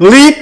Leap 0.00 0.36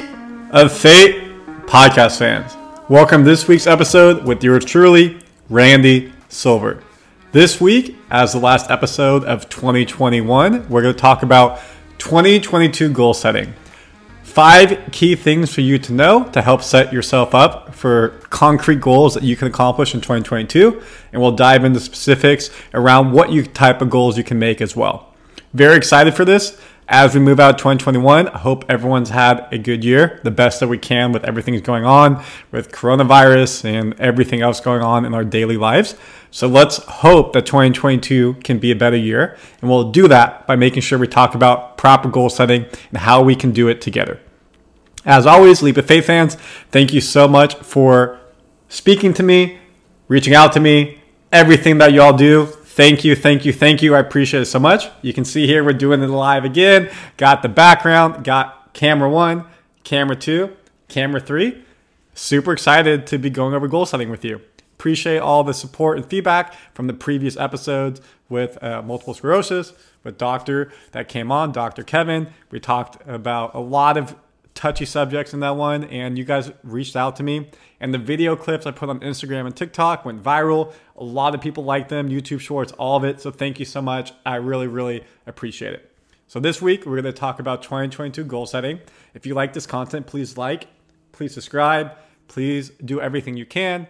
of 0.50 0.70
Faith 0.70 1.32
podcast 1.64 2.18
fans. 2.18 2.54
Welcome 2.90 3.24
to 3.24 3.30
this 3.30 3.48
week's 3.48 3.66
episode 3.66 4.22
with 4.26 4.44
yours 4.44 4.66
truly, 4.66 5.18
Randy 5.48 6.12
Silver. 6.28 6.82
This 7.32 7.58
week, 7.58 7.96
as 8.10 8.34
the 8.34 8.38
last 8.38 8.70
episode 8.70 9.24
of 9.24 9.48
2021, 9.48 10.68
we're 10.68 10.82
going 10.82 10.94
to 10.94 11.00
talk 11.00 11.22
about 11.22 11.62
2022 11.96 12.92
goal 12.92 13.14
setting. 13.14 13.54
Five 14.24 14.90
key 14.92 15.14
things 15.14 15.50
for 15.54 15.62
you 15.62 15.78
to 15.78 15.92
know 15.94 16.24
to 16.32 16.42
help 16.42 16.60
set 16.60 16.92
yourself 16.92 17.34
up 17.34 17.74
for 17.74 18.10
concrete 18.28 18.82
goals 18.82 19.14
that 19.14 19.22
you 19.22 19.36
can 19.36 19.48
accomplish 19.48 19.94
in 19.94 20.02
2022. 20.02 20.82
And 21.14 21.22
we'll 21.22 21.32
dive 21.32 21.64
into 21.64 21.80
specifics 21.80 22.50
around 22.74 23.12
what 23.12 23.32
you 23.32 23.42
type 23.42 23.80
of 23.80 23.88
goals 23.88 24.18
you 24.18 24.24
can 24.24 24.38
make 24.38 24.60
as 24.60 24.76
well. 24.76 25.14
Very 25.54 25.78
excited 25.78 26.12
for 26.12 26.26
this 26.26 26.60
as 26.88 27.14
we 27.14 27.20
move 27.20 27.40
out 27.40 27.58
2021 27.58 28.28
i 28.28 28.38
hope 28.38 28.64
everyone's 28.68 29.10
had 29.10 29.48
a 29.52 29.58
good 29.58 29.84
year 29.84 30.20
the 30.22 30.30
best 30.30 30.60
that 30.60 30.68
we 30.68 30.78
can 30.78 31.12
with 31.12 31.24
everything 31.24 31.54
that's 31.54 31.66
going 31.66 31.84
on 31.84 32.22
with 32.52 32.70
coronavirus 32.70 33.64
and 33.64 33.98
everything 34.00 34.40
else 34.40 34.60
going 34.60 34.82
on 34.82 35.04
in 35.04 35.14
our 35.14 35.24
daily 35.24 35.56
lives. 35.56 35.94
So 36.30 36.46
let's 36.46 36.78
hope 36.78 37.32
that 37.32 37.46
2022 37.46 38.34
can 38.44 38.58
be 38.58 38.70
a 38.70 38.76
better 38.76 38.96
year. 38.96 39.36
And 39.60 39.70
we'll 39.70 39.90
do 39.90 40.08
that 40.08 40.46
by 40.46 40.56
making 40.56 40.82
sure 40.82 40.98
we 40.98 41.06
talk 41.06 41.34
about 41.34 41.78
proper 41.78 42.08
goal 42.08 42.28
setting 42.28 42.66
and 42.90 42.98
how 42.98 43.22
we 43.22 43.34
can 43.34 43.52
do 43.52 43.68
it 43.68 43.80
together. 43.80 44.20
As 45.04 45.26
always 45.26 45.62
leap 45.62 45.76
of 45.76 45.86
faith 45.86 46.06
fans 46.06 46.34
thank 46.70 46.92
you 46.92 47.00
so 47.00 47.28
much 47.28 47.54
for 47.56 48.18
speaking 48.68 49.14
to 49.14 49.22
me 49.22 49.58
reaching 50.08 50.34
out 50.34 50.52
to 50.52 50.60
me 50.60 51.00
everything 51.32 51.78
that 51.78 51.92
y'all 51.92 52.16
do 52.16 52.46
Thank 52.76 53.04
you, 53.06 53.16
thank 53.16 53.46
you, 53.46 53.54
thank 53.54 53.80
you. 53.80 53.94
I 53.94 54.00
appreciate 54.00 54.42
it 54.42 54.46
so 54.46 54.58
much. 54.58 54.90
You 55.00 55.14
can 55.14 55.24
see 55.24 55.46
here 55.46 55.64
we're 55.64 55.72
doing 55.72 56.02
it 56.02 56.08
live 56.08 56.44
again. 56.44 56.90
Got 57.16 57.40
the 57.40 57.48
background, 57.48 58.22
got 58.22 58.74
camera 58.74 59.08
one, 59.08 59.46
camera 59.82 60.14
two, 60.14 60.54
camera 60.86 61.18
three. 61.18 61.64
Super 62.12 62.52
excited 62.52 63.06
to 63.06 63.16
be 63.16 63.30
going 63.30 63.54
over 63.54 63.66
goal 63.66 63.86
setting 63.86 64.10
with 64.10 64.26
you. 64.26 64.42
Appreciate 64.74 65.20
all 65.20 65.42
the 65.42 65.54
support 65.54 65.96
and 65.96 66.04
feedback 66.04 66.52
from 66.74 66.86
the 66.86 66.92
previous 66.92 67.34
episodes 67.38 68.02
with 68.28 68.62
uh, 68.62 68.82
multiple 68.82 69.14
sclerosis, 69.14 69.72
with 70.04 70.18
Doctor 70.18 70.70
that 70.92 71.08
came 71.08 71.32
on, 71.32 71.52
Dr. 71.52 71.82
Kevin. 71.82 72.28
We 72.50 72.60
talked 72.60 72.98
about 73.08 73.54
a 73.54 73.58
lot 73.58 73.96
of 73.96 74.14
touchy 74.56 74.84
subjects 74.84 75.32
in 75.32 75.40
that 75.40 75.56
one, 75.56 75.84
and 75.84 76.18
you 76.18 76.24
guys 76.24 76.50
reached 76.64 76.96
out 76.96 77.14
to 77.16 77.22
me. 77.22 77.48
And 77.78 77.94
the 77.94 77.98
video 77.98 78.34
clips 78.34 78.66
I 78.66 78.70
put 78.72 78.88
on 78.88 79.00
Instagram 79.00 79.46
and 79.46 79.54
TikTok 79.54 80.04
went 80.04 80.22
viral. 80.22 80.72
A 80.96 81.04
lot 81.04 81.34
of 81.34 81.40
people 81.40 81.64
like 81.64 81.88
them, 81.88 82.08
YouTube 82.08 82.40
Shorts, 82.40 82.72
all 82.72 82.96
of 82.96 83.04
it. 83.04 83.20
So 83.20 83.30
thank 83.30 83.58
you 83.58 83.64
so 83.64 83.82
much. 83.82 84.12
I 84.24 84.36
really, 84.36 84.66
really 84.66 85.04
appreciate 85.26 85.74
it. 85.74 85.92
So 86.26 86.40
this 86.40 86.60
week, 86.60 86.86
we're 86.86 87.00
going 87.00 87.04
to 87.04 87.18
talk 87.18 87.38
about 87.38 87.62
2022 87.62 88.24
goal 88.24 88.46
setting. 88.46 88.80
If 89.14 89.26
you 89.26 89.34
like 89.34 89.52
this 89.52 89.66
content, 89.66 90.06
please 90.06 90.36
like, 90.36 90.66
please 91.12 91.34
subscribe, 91.34 91.92
please 92.28 92.70
do 92.84 93.00
everything 93.00 93.36
you 93.36 93.46
can. 93.46 93.86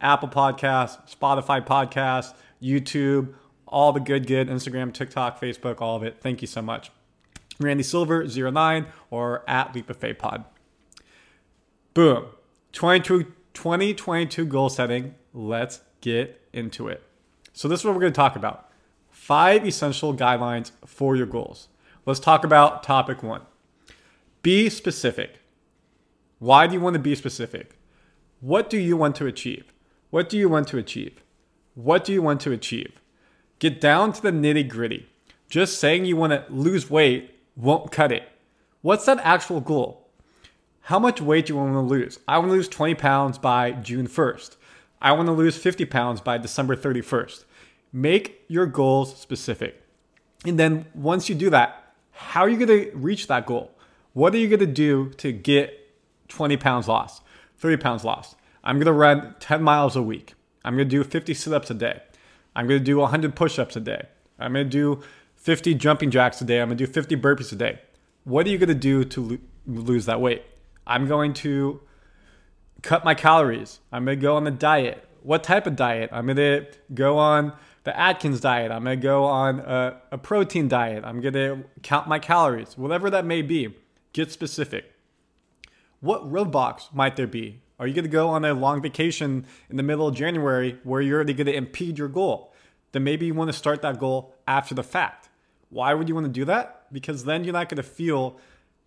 Apple 0.00 0.28
Podcasts, 0.28 1.16
Spotify 1.16 1.64
Podcasts, 1.64 2.34
YouTube, 2.60 3.34
all 3.66 3.92
the 3.92 4.00
good, 4.00 4.26
good, 4.26 4.48
Instagram, 4.48 4.92
TikTok, 4.92 5.40
Facebook, 5.40 5.80
all 5.80 5.96
of 5.96 6.02
it. 6.02 6.18
Thank 6.20 6.42
you 6.42 6.46
so 6.46 6.60
much. 6.60 6.90
Randy 7.58 7.82
Silver 7.82 8.26
09 8.26 8.86
or 9.10 9.42
at 9.48 9.74
Leap 9.74 9.88
of 9.88 9.96
Faith 9.96 10.18
Pod. 10.18 10.44
Boom. 11.94 12.26
2022 12.72 14.44
goal 14.46 14.68
setting. 14.68 15.14
Let's 15.32 15.80
get 16.02 16.46
into 16.52 16.88
it. 16.88 17.02
So, 17.54 17.66
this 17.66 17.80
is 17.80 17.86
what 17.86 17.94
we're 17.94 18.02
going 18.02 18.12
to 18.12 18.16
talk 18.16 18.36
about 18.36 18.70
five 19.08 19.66
essential 19.66 20.14
guidelines 20.14 20.72
for 20.84 21.16
your 21.16 21.26
goals. 21.26 21.68
Let's 22.04 22.20
talk 22.20 22.44
about 22.44 22.82
topic 22.82 23.22
one 23.22 23.42
be 24.42 24.68
specific. 24.68 25.38
Why 26.40 26.66
do 26.66 26.74
you 26.74 26.80
want 26.80 26.94
to 26.94 27.00
be 27.00 27.14
specific? 27.14 27.78
What 28.40 28.68
do 28.68 28.76
you 28.76 28.96
want 28.96 29.14
to 29.16 29.26
achieve? 29.26 29.72
What 30.10 30.28
do 30.28 30.36
you 30.36 30.48
want 30.48 30.66
to 30.68 30.78
achieve? 30.78 31.22
What 31.74 32.04
do 32.04 32.12
you 32.12 32.20
want 32.20 32.40
to 32.42 32.52
achieve? 32.52 33.00
Get 33.60 33.80
down 33.80 34.12
to 34.14 34.20
the 34.20 34.32
nitty 34.32 34.68
gritty. 34.68 35.08
Just 35.48 35.78
saying 35.78 36.04
you 36.04 36.16
want 36.16 36.32
to 36.32 36.44
lose 36.52 36.90
weight 36.90 37.30
won't 37.54 37.92
cut 37.92 38.10
it. 38.10 38.28
What's 38.80 39.04
that 39.04 39.20
actual 39.22 39.60
goal? 39.60 40.08
How 40.86 40.98
much 40.98 41.20
weight 41.20 41.46
do 41.46 41.52
you 41.52 41.60
want 41.60 41.74
to 41.74 41.80
lose? 41.80 42.18
I 42.26 42.38
want 42.38 42.48
to 42.48 42.54
lose 42.54 42.68
20 42.68 42.96
pounds 42.96 43.38
by 43.38 43.70
June 43.70 44.08
1st. 44.08 44.56
I 45.02 45.10
want 45.12 45.26
to 45.26 45.32
lose 45.32 45.56
50 45.56 45.84
pounds 45.86 46.20
by 46.20 46.38
December 46.38 46.76
31st. 46.76 47.44
Make 47.92 48.44
your 48.46 48.66
goals 48.66 49.20
specific. 49.20 49.82
And 50.46 50.58
then 50.58 50.86
once 50.94 51.28
you 51.28 51.34
do 51.34 51.50
that, 51.50 51.92
how 52.12 52.42
are 52.42 52.48
you 52.48 52.56
going 52.64 52.84
to 52.84 52.96
reach 52.96 53.26
that 53.26 53.44
goal? 53.44 53.72
What 54.12 54.32
are 54.32 54.38
you 54.38 54.46
going 54.46 54.60
to 54.60 54.66
do 54.66 55.10
to 55.16 55.32
get 55.32 55.76
20 56.28 56.56
pounds 56.56 56.86
lost, 56.86 57.22
30 57.58 57.78
pounds 57.78 58.04
lost? 58.04 58.36
I'm 58.62 58.76
going 58.76 58.86
to 58.86 58.92
run 58.92 59.34
10 59.40 59.60
miles 59.60 59.96
a 59.96 60.02
week. 60.02 60.34
I'm 60.64 60.76
going 60.76 60.88
to 60.88 60.96
do 60.96 61.02
50 61.02 61.34
sit 61.34 61.52
ups 61.52 61.70
a 61.70 61.74
day. 61.74 62.00
I'm 62.54 62.68
going 62.68 62.78
to 62.78 62.84
do 62.84 62.98
100 62.98 63.34
push 63.34 63.58
ups 63.58 63.74
a 63.74 63.80
day. 63.80 64.06
I'm 64.38 64.52
going 64.52 64.66
to 64.66 64.70
do 64.70 65.02
50 65.34 65.74
jumping 65.74 66.12
jacks 66.12 66.40
a 66.40 66.44
day. 66.44 66.60
I'm 66.60 66.68
going 66.68 66.78
to 66.78 66.86
do 66.86 66.92
50 66.92 67.16
burpees 67.16 67.52
a 67.52 67.56
day. 67.56 67.80
What 68.22 68.46
are 68.46 68.50
you 68.50 68.58
going 68.58 68.68
to 68.68 68.74
do 68.74 69.02
to 69.02 69.20
lo- 69.20 69.38
lose 69.66 70.06
that 70.06 70.20
weight? 70.20 70.44
I'm 70.86 71.08
going 71.08 71.34
to 71.34 71.80
cut 72.82 73.04
my 73.04 73.14
calories. 73.14 73.80
I'm 73.90 74.04
going 74.04 74.18
to 74.18 74.22
go 74.22 74.36
on 74.36 74.44
the 74.44 74.50
diet. 74.50 75.08
What 75.22 75.44
type 75.44 75.66
of 75.66 75.76
diet? 75.76 76.10
I'm 76.12 76.26
going 76.26 76.36
to 76.36 76.66
go 76.92 77.16
on 77.16 77.52
the 77.84 77.98
Atkins 77.98 78.40
diet. 78.40 78.70
I'm 78.70 78.84
going 78.84 78.98
to 78.98 79.02
go 79.02 79.24
on 79.24 79.60
a, 79.60 80.00
a 80.12 80.18
protein 80.18 80.68
diet. 80.68 81.04
I'm 81.04 81.20
going 81.20 81.34
to 81.34 81.64
count 81.82 82.08
my 82.08 82.18
calories. 82.18 82.76
Whatever 82.76 83.08
that 83.10 83.24
may 83.24 83.42
be, 83.42 83.74
get 84.12 84.30
specific. 84.30 84.92
What 86.00 86.30
roadblocks 86.30 86.92
might 86.92 87.16
there 87.16 87.26
be? 87.26 87.60
Are 87.78 87.86
you 87.86 87.94
going 87.94 88.04
to 88.04 88.10
go 88.10 88.28
on 88.28 88.44
a 88.44 88.54
long 88.54 88.82
vacation 88.82 89.46
in 89.70 89.76
the 89.76 89.82
middle 89.82 90.06
of 90.06 90.14
January 90.14 90.78
where 90.84 91.00
you're 91.00 91.16
already 91.16 91.34
going 91.34 91.46
to 91.46 91.54
impede 91.54 91.98
your 91.98 92.08
goal? 92.08 92.52
Then 92.92 93.04
maybe 93.04 93.26
you 93.26 93.34
want 93.34 93.48
to 93.48 93.56
start 93.56 93.82
that 93.82 93.98
goal 93.98 94.34
after 94.46 94.74
the 94.74 94.82
fact. 94.82 95.28
Why 95.70 95.94
would 95.94 96.08
you 96.08 96.14
want 96.14 96.26
to 96.26 96.32
do 96.32 96.44
that? 96.44 96.86
Because 96.92 97.24
then 97.24 97.44
you're 97.44 97.52
not 97.52 97.68
going 97.68 97.78
to 97.78 97.82
feel, 97.82 98.38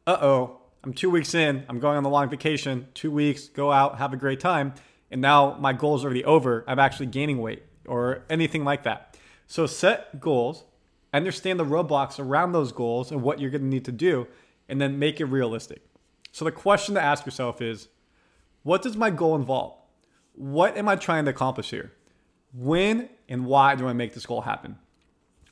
uh 0.06 0.18
oh, 0.22 0.62
I'm 0.86 0.94
two 0.94 1.10
weeks 1.10 1.34
in, 1.34 1.66
I'm 1.68 1.80
going 1.80 1.98
on 1.98 2.04
the 2.04 2.10
long 2.10 2.30
vacation, 2.30 2.88
two 2.94 3.12
weeks, 3.12 3.50
go 3.50 3.72
out, 3.72 3.98
have 3.98 4.14
a 4.14 4.18
great 4.18 4.40
time, 4.40 4.74
and 5.10 5.20
now 5.20 5.58
my 5.60 5.74
goal 5.74 5.96
is 5.96 6.04
already 6.04 6.24
over. 6.24 6.64
I'm 6.68 6.80
actually 6.80 7.08
gaining 7.08 7.40
weight 7.40 7.64
or 7.88 8.24
anything 8.30 8.64
like 8.64 8.84
that. 8.84 9.18
So 9.48 9.66
set 9.66 10.20
goals, 10.20 10.64
understand 11.14 11.60
the 11.60 11.66
roadblocks 11.66 12.20
around 12.20 12.52
those 12.52 12.72
goals 12.72 13.12
and 13.12 13.22
what 13.22 13.40
you're 13.40 13.50
going 13.50 13.64
to 13.64 13.68
need 13.68 13.86
to 13.86 13.92
do, 13.92 14.28
and 14.70 14.80
then 14.80 15.00
make 15.00 15.20
it 15.20 15.26
realistic. 15.26 15.82
So 16.32 16.46
the 16.46 16.52
question 16.52 16.96
to 16.96 17.02
ask 17.02 17.26
yourself 17.26 17.62
is 17.62 17.88
what 18.64 18.82
does 18.82 18.96
my 18.96 19.10
goal 19.10 19.36
involve? 19.36 19.76
What 20.34 20.78
am 20.78 20.88
I 20.88 20.96
trying 20.96 21.26
to 21.26 21.32
accomplish 21.32 21.72
here? 21.72 21.94
When 22.54 23.10
and 23.28 23.46
why 23.46 23.76
do 23.76 23.88
I 23.88 23.94
make 23.94 24.14
this 24.14 24.26
goal 24.26 24.42
happen? 24.42 24.78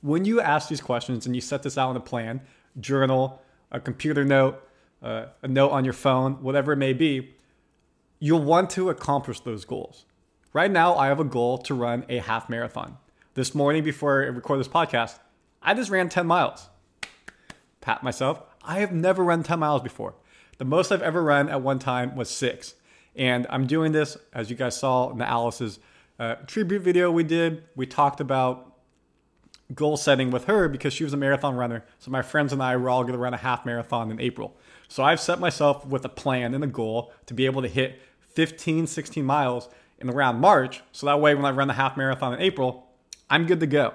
when 0.03 0.25
you 0.25 0.41
ask 0.41 0.67
these 0.67 0.81
questions 0.81 1.25
and 1.25 1.33
you 1.33 1.41
set 1.41 1.63
this 1.63 1.77
out 1.77 1.89
in 1.89 1.95
a 1.95 2.01
plan, 2.01 2.41
journal, 2.79 3.41
a 3.71 3.79
computer 3.79 4.25
note, 4.25 4.61
uh, 5.03 5.25
a 5.41 5.47
note 5.47 5.69
on 5.69 5.83
your 5.83 5.93
phone, 5.93 6.41
whatever 6.41 6.73
it 6.73 6.77
may 6.77 6.93
be, 6.93 7.35
you'll 8.19 8.43
want 8.43 8.69
to 8.71 8.89
accomplish 8.89 9.41
those 9.41 9.65
goals. 9.65 10.05
Right 10.53 10.71
now, 10.71 10.95
I 10.95 11.07
have 11.07 11.19
a 11.19 11.25
goal 11.25 11.57
to 11.59 11.73
run 11.73 12.05
a 12.09 12.19
half 12.19 12.49
marathon. 12.49 12.97
This 13.33 13.53
morning, 13.53 13.83
before 13.83 14.23
I 14.23 14.27
record 14.27 14.59
this 14.59 14.67
podcast, 14.67 15.19
I 15.61 15.73
just 15.73 15.89
ran 15.89 16.09
10 16.09 16.25
miles. 16.25 16.69
Pat 17.81 18.03
myself, 18.03 18.41
I 18.63 18.79
have 18.79 18.93
never 18.93 19.23
run 19.23 19.43
10 19.43 19.59
miles 19.59 19.81
before. 19.81 20.15
The 20.57 20.65
most 20.65 20.91
I've 20.91 21.01
ever 21.01 21.21
run 21.21 21.49
at 21.49 21.61
one 21.61 21.79
time 21.79 22.15
was 22.15 22.29
six. 22.29 22.75
And 23.15 23.45
I'm 23.49 23.67
doing 23.67 23.91
this, 23.91 24.15
as 24.31 24.49
you 24.49 24.55
guys 24.55 24.77
saw 24.77 25.09
in 25.09 25.17
the 25.17 25.27
Alice's 25.27 25.79
uh, 26.19 26.35
tribute 26.47 26.81
video 26.81 27.11
we 27.11 27.23
did. 27.23 27.63
We 27.75 27.85
talked 27.85 28.21
about 28.21 28.73
goal 29.73 29.97
setting 29.97 30.31
with 30.31 30.45
her 30.45 30.67
because 30.67 30.93
she 30.93 31.03
was 31.03 31.13
a 31.13 31.17
marathon 31.17 31.55
runner. 31.55 31.83
So 31.99 32.11
my 32.11 32.21
friends 32.21 32.53
and 32.53 32.61
I 32.61 32.75
were 32.77 32.89
all 32.89 33.01
going 33.03 33.13
to 33.13 33.19
run 33.19 33.33
a 33.33 33.37
half 33.37 33.65
marathon 33.65 34.11
in 34.11 34.19
April. 34.19 34.55
So 34.87 35.03
I've 35.03 35.19
set 35.19 35.39
myself 35.39 35.85
with 35.85 36.05
a 36.05 36.09
plan 36.09 36.53
and 36.53 36.63
a 36.63 36.67
goal 36.67 37.11
to 37.25 37.33
be 37.33 37.45
able 37.45 37.61
to 37.61 37.67
hit 37.67 38.01
15, 38.33 38.87
16 38.87 39.25
miles 39.25 39.69
in 39.99 40.09
around 40.09 40.39
March. 40.39 40.81
So 40.91 41.05
that 41.05 41.19
way, 41.19 41.35
when 41.35 41.45
I 41.45 41.51
run 41.51 41.67
the 41.67 41.73
half 41.73 41.97
marathon 41.97 42.33
in 42.33 42.41
April, 42.41 42.87
I'm 43.29 43.45
good 43.45 43.59
to 43.61 43.67
go. 43.67 43.93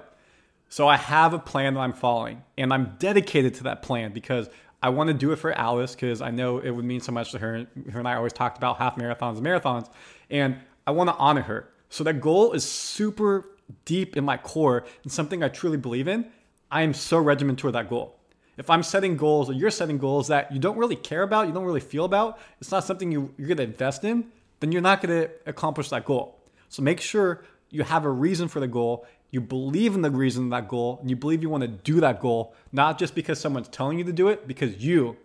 So 0.68 0.86
I 0.88 0.96
have 0.96 1.32
a 1.32 1.38
plan 1.38 1.74
that 1.74 1.80
I'm 1.80 1.92
following, 1.92 2.42
and 2.56 2.72
I'm 2.72 2.96
dedicated 2.98 3.54
to 3.54 3.64
that 3.64 3.82
plan 3.82 4.12
because 4.12 4.50
I 4.82 4.90
want 4.90 5.08
to 5.08 5.14
do 5.14 5.32
it 5.32 5.36
for 5.36 5.52
Alice 5.52 5.94
because 5.94 6.20
I 6.20 6.30
know 6.30 6.58
it 6.58 6.70
would 6.70 6.84
mean 6.84 7.00
so 7.00 7.10
much 7.10 7.32
to 7.32 7.38
her. 7.38 7.66
Her 7.90 7.98
and 7.98 8.06
I 8.06 8.14
always 8.14 8.32
talked 8.32 8.58
about 8.58 8.78
half 8.78 8.96
marathons 8.96 9.38
and 9.38 9.46
marathons, 9.46 9.88
and 10.30 10.58
I 10.86 10.90
want 10.90 11.08
to 11.10 11.16
honor 11.16 11.42
her. 11.42 11.68
So 11.88 12.04
that 12.04 12.20
goal 12.20 12.52
is 12.52 12.64
super 12.64 13.46
deep 13.84 14.16
in 14.16 14.24
my 14.24 14.36
core 14.36 14.84
and 15.02 15.12
something 15.12 15.42
I 15.42 15.48
truly 15.48 15.76
believe 15.76 16.08
in, 16.08 16.30
I 16.70 16.82
am 16.82 16.94
so 16.94 17.18
regimented 17.18 17.58
toward 17.58 17.74
that 17.74 17.88
goal. 17.88 18.17
If 18.58 18.68
I'm 18.68 18.82
setting 18.82 19.16
goals 19.16 19.48
or 19.48 19.52
you're 19.52 19.70
setting 19.70 19.98
goals 19.98 20.28
that 20.28 20.52
you 20.52 20.58
don't 20.58 20.76
really 20.76 20.96
care 20.96 21.22
about, 21.22 21.46
you 21.46 21.54
don't 21.54 21.64
really 21.64 21.80
feel 21.80 22.04
about, 22.04 22.40
it's 22.60 22.72
not 22.72 22.84
something 22.84 23.12
you, 23.12 23.32
you're 23.38 23.46
gonna 23.46 23.62
invest 23.62 24.04
in, 24.04 24.26
then 24.58 24.72
you're 24.72 24.82
not 24.82 25.00
gonna 25.00 25.28
accomplish 25.46 25.90
that 25.90 26.04
goal. 26.04 26.40
So 26.68 26.82
make 26.82 27.00
sure 27.00 27.44
you 27.70 27.84
have 27.84 28.04
a 28.04 28.10
reason 28.10 28.48
for 28.48 28.58
the 28.58 28.66
goal, 28.66 29.06
you 29.30 29.40
believe 29.40 29.94
in 29.94 30.02
the 30.02 30.10
reason 30.10 30.44
of 30.44 30.50
that 30.50 30.68
goal, 30.68 30.98
and 31.00 31.08
you 31.08 31.14
believe 31.14 31.40
you 31.40 31.48
wanna 31.48 31.68
do 31.68 32.00
that 32.00 32.20
goal, 32.20 32.52
not 32.72 32.98
just 32.98 33.14
because 33.14 33.38
someone's 33.38 33.68
telling 33.68 33.96
you 33.96 34.04
to 34.04 34.12
do 34.12 34.26
it, 34.28 34.48
because 34.48 34.76
you 34.78 35.16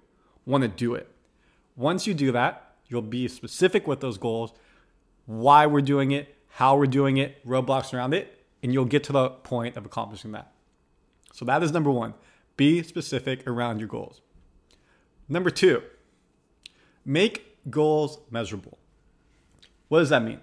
wanna 0.46 0.68
do 0.68 0.94
it. 0.94 1.10
Once 1.76 2.06
you 2.06 2.14
do 2.14 2.32
that, 2.34 2.76
you'll 2.88 3.02
be 3.02 3.28
specific 3.28 3.88
with 3.88 4.00
those 4.00 4.20
goals, 4.20 4.54
why 5.26 5.66
we're 5.66 5.82
doing 5.82 6.12
it, 6.12 6.36
how 6.50 6.78
we're 6.78 6.86
doing 6.86 7.18
it, 7.18 7.44
roadblocks 7.48 7.96
around 7.96 8.14
it, 8.14 8.46
and 8.62 8.72
you'll 8.72 8.86
get 8.86 9.04
to 9.06 9.12
the 9.12 9.30
point 9.30 9.76
of 9.76 9.88
accomplishing 9.88 10.34
that. 10.34 10.52
So 11.34 11.46
that 11.46 11.64
is 11.64 11.72
number 11.72 11.90
one. 11.90 12.14
Be 12.56 12.84
specific 12.84 13.48
around 13.48 13.80
your 13.80 13.88
goals. 13.88 14.22
Number 15.28 15.50
two, 15.50 15.82
make 17.06 17.70
goals 17.70 18.20
measurable. 18.30 18.78
What 19.88 20.00
does 20.00 20.10
that 20.10 20.24
mean? 20.24 20.40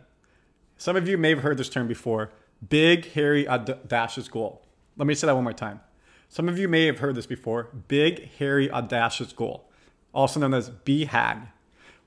Some 0.77 0.97
of 0.97 1.07
you 1.09 1.19
may 1.19 1.31
have 1.31 1.41
heard 1.41 1.59
this 1.59 1.69
term 1.69 1.87
before 1.87 2.33
big, 2.69 3.13
hairy, 3.13 3.47
audacious 3.49 4.29
goal. 4.29 4.63
Let 4.97 5.07
me 5.07 5.15
say 5.15 5.27
that 5.27 5.35
one 5.35 5.45
more 5.45 5.53
time. 5.53 5.81
Some 6.29 6.49
of 6.49 6.59
you 6.59 6.69
may 6.69 6.87
have 6.87 7.01
heard 7.01 7.15
this 7.15 7.27
before 7.27 7.71
big, 7.89 8.31
hairy, 8.39 8.71
audacious 8.71 9.33
goal, 9.33 9.69
also 10.15 10.41
known 10.41 10.55
as 10.55 10.71
BHAG. 10.71 11.49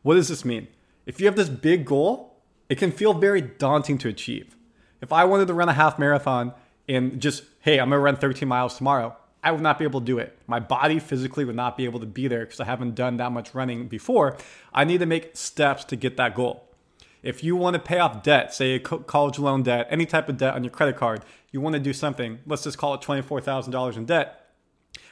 What 0.01 0.15
does 0.15 0.27
this 0.27 0.45
mean? 0.45 0.67
If 1.05 1.19
you 1.19 1.25
have 1.25 1.35
this 1.35 1.49
big 1.49 1.85
goal, 1.85 2.37
it 2.69 2.77
can 2.77 2.91
feel 2.91 3.13
very 3.13 3.41
daunting 3.41 3.97
to 3.99 4.07
achieve. 4.07 4.55
If 5.01 5.11
I 5.11 5.25
wanted 5.25 5.47
to 5.47 5.53
run 5.53 5.69
a 5.69 5.73
half 5.73 5.99
marathon 5.99 6.53
and 6.87 7.21
just, 7.21 7.43
hey, 7.61 7.79
I'm 7.79 7.89
gonna 7.89 7.99
run 7.99 8.15
13 8.15 8.47
miles 8.47 8.77
tomorrow, 8.77 9.15
I 9.43 9.51
would 9.51 9.61
not 9.61 9.77
be 9.77 9.83
able 9.83 9.99
to 9.99 10.05
do 10.05 10.19
it. 10.19 10.37
My 10.47 10.59
body 10.59 10.99
physically 10.99 11.43
would 11.43 11.55
not 11.55 11.75
be 11.77 11.85
able 11.85 11.99
to 11.99 12.05
be 12.05 12.27
there 12.27 12.45
because 12.45 12.59
I 12.59 12.65
haven't 12.65 12.95
done 12.95 13.17
that 13.17 13.31
much 13.31 13.53
running 13.53 13.87
before. 13.87 14.37
I 14.73 14.85
need 14.85 14.99
to 14.99 15.05
make 15.05 15.35
steps 15.35 15.83
to 15.85 15.95
get 15.95 16.15
that 16.17 16.33
goal. 16.33 16.69
If 17.21 17.43
you 17.43 17.55
want 17.55 17.75
to 17.75 17.79
pay 17.79 17.99
off 17.99 18.23
debt, 18.23 18.53
say 18.53 18.75
a 18.75 18.79
college 18.79 19.39
loan 19.39 19.63
debt, 19.63 19.87
any 19.89 20.05
type 20.05 20.29
of 20.29 20.37
debt 20.37 20.55
on 20.55 20.63
your 20.63 20.71
credit 20.71 20.97
card, 20.97 21.23
you 21.51 21.61
want 21.61 21.73
to 21.73 21.79
do 21.79 21.93
something, 21.93 22.39
let's 22.45 22.63
just 22.63 22.77
call 22.77 22.93
it 22.93 23.01
$24,000 23.01 23.97
in 23.97 24.05
debt. 24.05 24.49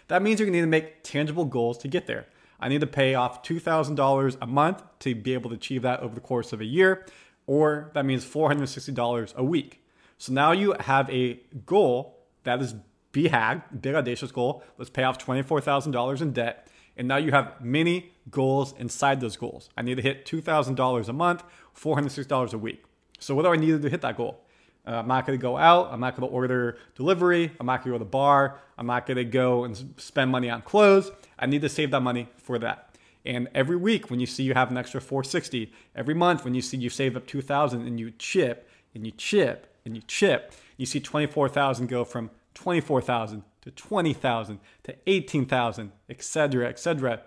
That 0.07 0.22
means 0.22 0.39
you're 0.39 0.45
going 0.45 0.54
to 0.54 0.60
need 0.60 0.66
to 0.66 0.68
make 0.68 1.04
tangible 1.04 1.45
goals 1.45 1.77
to 1.80 1.88
get 1.88 2.07
there. 2.07 2.25
I 2.60 2.69
need 2.69 2.81
to 2.81 2.88
pay 2.88 3.16
off 3.16 3.44
$2,000 3.44 4.38
a 4.42 4.48
month 4.48 4.84
to 5.00 5.16
be 5.16 5.34
able 5.34 5.50
to 5.50 5.56
achieve 5.56 5.81
that 5.84 6.01
over 6.01 6.13
the 6.13 6.22
course 6.22 6.54
of 6.54 6.62
a 6.62 6.66
year, 6.66 7.06
or 7.48 7.92
that 7.94 8.06
means 8.06 8.25
$460 8.25 9.36
a 9.36 9.44
week. 9.44 9.84
So 10.18 10.34
now 10.34 10.51
you 10.51 10.75
have 10.80 11.10
a 11.10 11.39
goal 11.66 12.19
that 12.44 12.62
is 12.62 12.75
BHAG, 13.13 13.81
big 13.81 13.96
audacious 13.96 14.31
goal. 14.31 14.63
Let's 14.78 14.90
pay 14.90 15.04
off 15.04 15.24
$24,000 15.24 16.22
in 16.22 16.31
debt. 16.31 16.68
And 16.98 17.08
now 17.08 17.18
you 17.18 17.31
have 17.31 17.62
many 17.62 18.12
goals 18.30 18.74
inside 18.78 19.22
those 19.22 19.38
goals. 19.38 19.69
I 19.78 19.81
need 19.81 19.96
to 19.96 20.02
hit 20.02 20.25
$2,000 20.25 21.08
a 21.08 21.13
month, 21.13 21.44
$406 21.78 22.54
a 22.54 22.58
week. 22.58 22.84
So 23.19 23.36
what 23.36 23.44
do 23.44 23.50
I 23.50 23.56
need 23.56 23.81
to 23.81 23.90
hit 23.90 24.02
that 24.02 24.18
goal? 24.18 24.42
Uh, 24.86 24.96
I'm 24.96 25.08
not 25.08 25.28
going 25.28 25.38
to 25.38 25.42
go 25.42 25.58
out. 25.58 25.90
I'm 25.92 26.00
not 26.00 26.16
going 26.16 26.28
to 26.28 26.34
order 26.34 26.78
delivery. 26.96 27.52
I'm 27.60 27.68
not 27.68 27.84
going 27.84 27.92
to 27.92 28.00
go 28.00 28.00
to 28.00 28.00
the 28.00 28.10
bar. 28.10 28.60
I'm 28.78 28.88
not 28.88 29.06
going 29.06 29.18
to 29.18 29.24
go 29.24 29.63
and 29.63 29.94
spend 29.98 30.31
money 30.31 30.50
on 30.50 30.63
clothes. 30.63 31.12
I 31.38 31.46
need 31.46 31.62
to 31.62 31.69
save 31.69 31.92
that 31.92 32.02
money 32.02 32.30
for 32.38 32.58
that. 32.60 32.98
And 33.24 33.48
every 33.54 33.75
week 33.75 34.10
when 34.10 34.19
you 34.19 34.25
see 34.25 34.44
you 34.44 34.56
have 34.56 34.72
an 34.72 34.78
extra 34.78 35.00
460, 35.00 35.72
every 35.96 36.16
month 36.16 36.44
when 36.44 36.56
you 36.56 36.62
see 36.62 36.78
you 36.78 36.90
save 36.90 37.16
up 37.16 37.28
2000 37.28 37.86
and 37.86 38.00
you 38.00 38.12
chip 38.18 38.68
and 38.96 39.06
you 39.06 39.12
chip 39.12 39.68
and 39.86 39.96
you 39.96 40.02
chip, 40.08 40.54
you 40.78 40.88
see 40.88 41.00
24,000 41.00 41.88
go 41.88 42.04
from 42.04 42.31
24,000 42.53 43.44
to 43.62 43.71
20,000 43.71 44.59
to 44.83 44.95
18,000, 45.07 45.92
etc., 46.09 46.68
etc. 46.68 47.21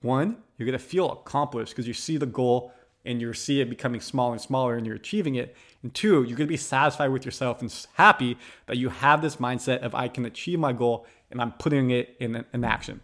One, 0.00 0.38
you're 0.56 0.66
going 0.66 0.78
to 0.78 0.84
feel 0.84 1.10
accomplished 1.10 1.72
because 1.72 1.86
you 1.86 1.94
see 1.94 2.16
the 2.16 2.26
goal 2.26 2.72
and 3.04 3.20
you 3.20 3.32
see 3.32 3.60
it 3.60 3.68
becoming 3.68 4.00
smaller 4.00 4.32
and 4.32 4.40
smaller 4.40 4.76
and 4.76 4.86
you're 4.86 4.96
achieving 4.96 5.34
it. 5.34 5.56
And 5.82 5.92
two, 5.92 6.22
you're 6.22 6.36
going 6.36 6.46
to 6.46 6.46
be 6.46 6.56
satisfied 6.56 7.08
with 7.08 7.24
yourself 7.24 7.60
and 7.60 7.86
happy 7.94 8.38
that 8.66 8.76
you 8.76 8.88
have 8.88 9.22
this 9.22 9.36
mindset 9.36 9.80
of 9.80 9.94
I 9.94 10.08
can 10.08 10.24
achieve 10.24 10.58
my 10.58 10.72
goal 10.72 11.06
and 11.30 11.40
I'm 11.40 11.52
putting 11.52 11.90
it 11.90 12.16
in, 12.20 12.44
in 12.52 12.64
action. 12.64 13.00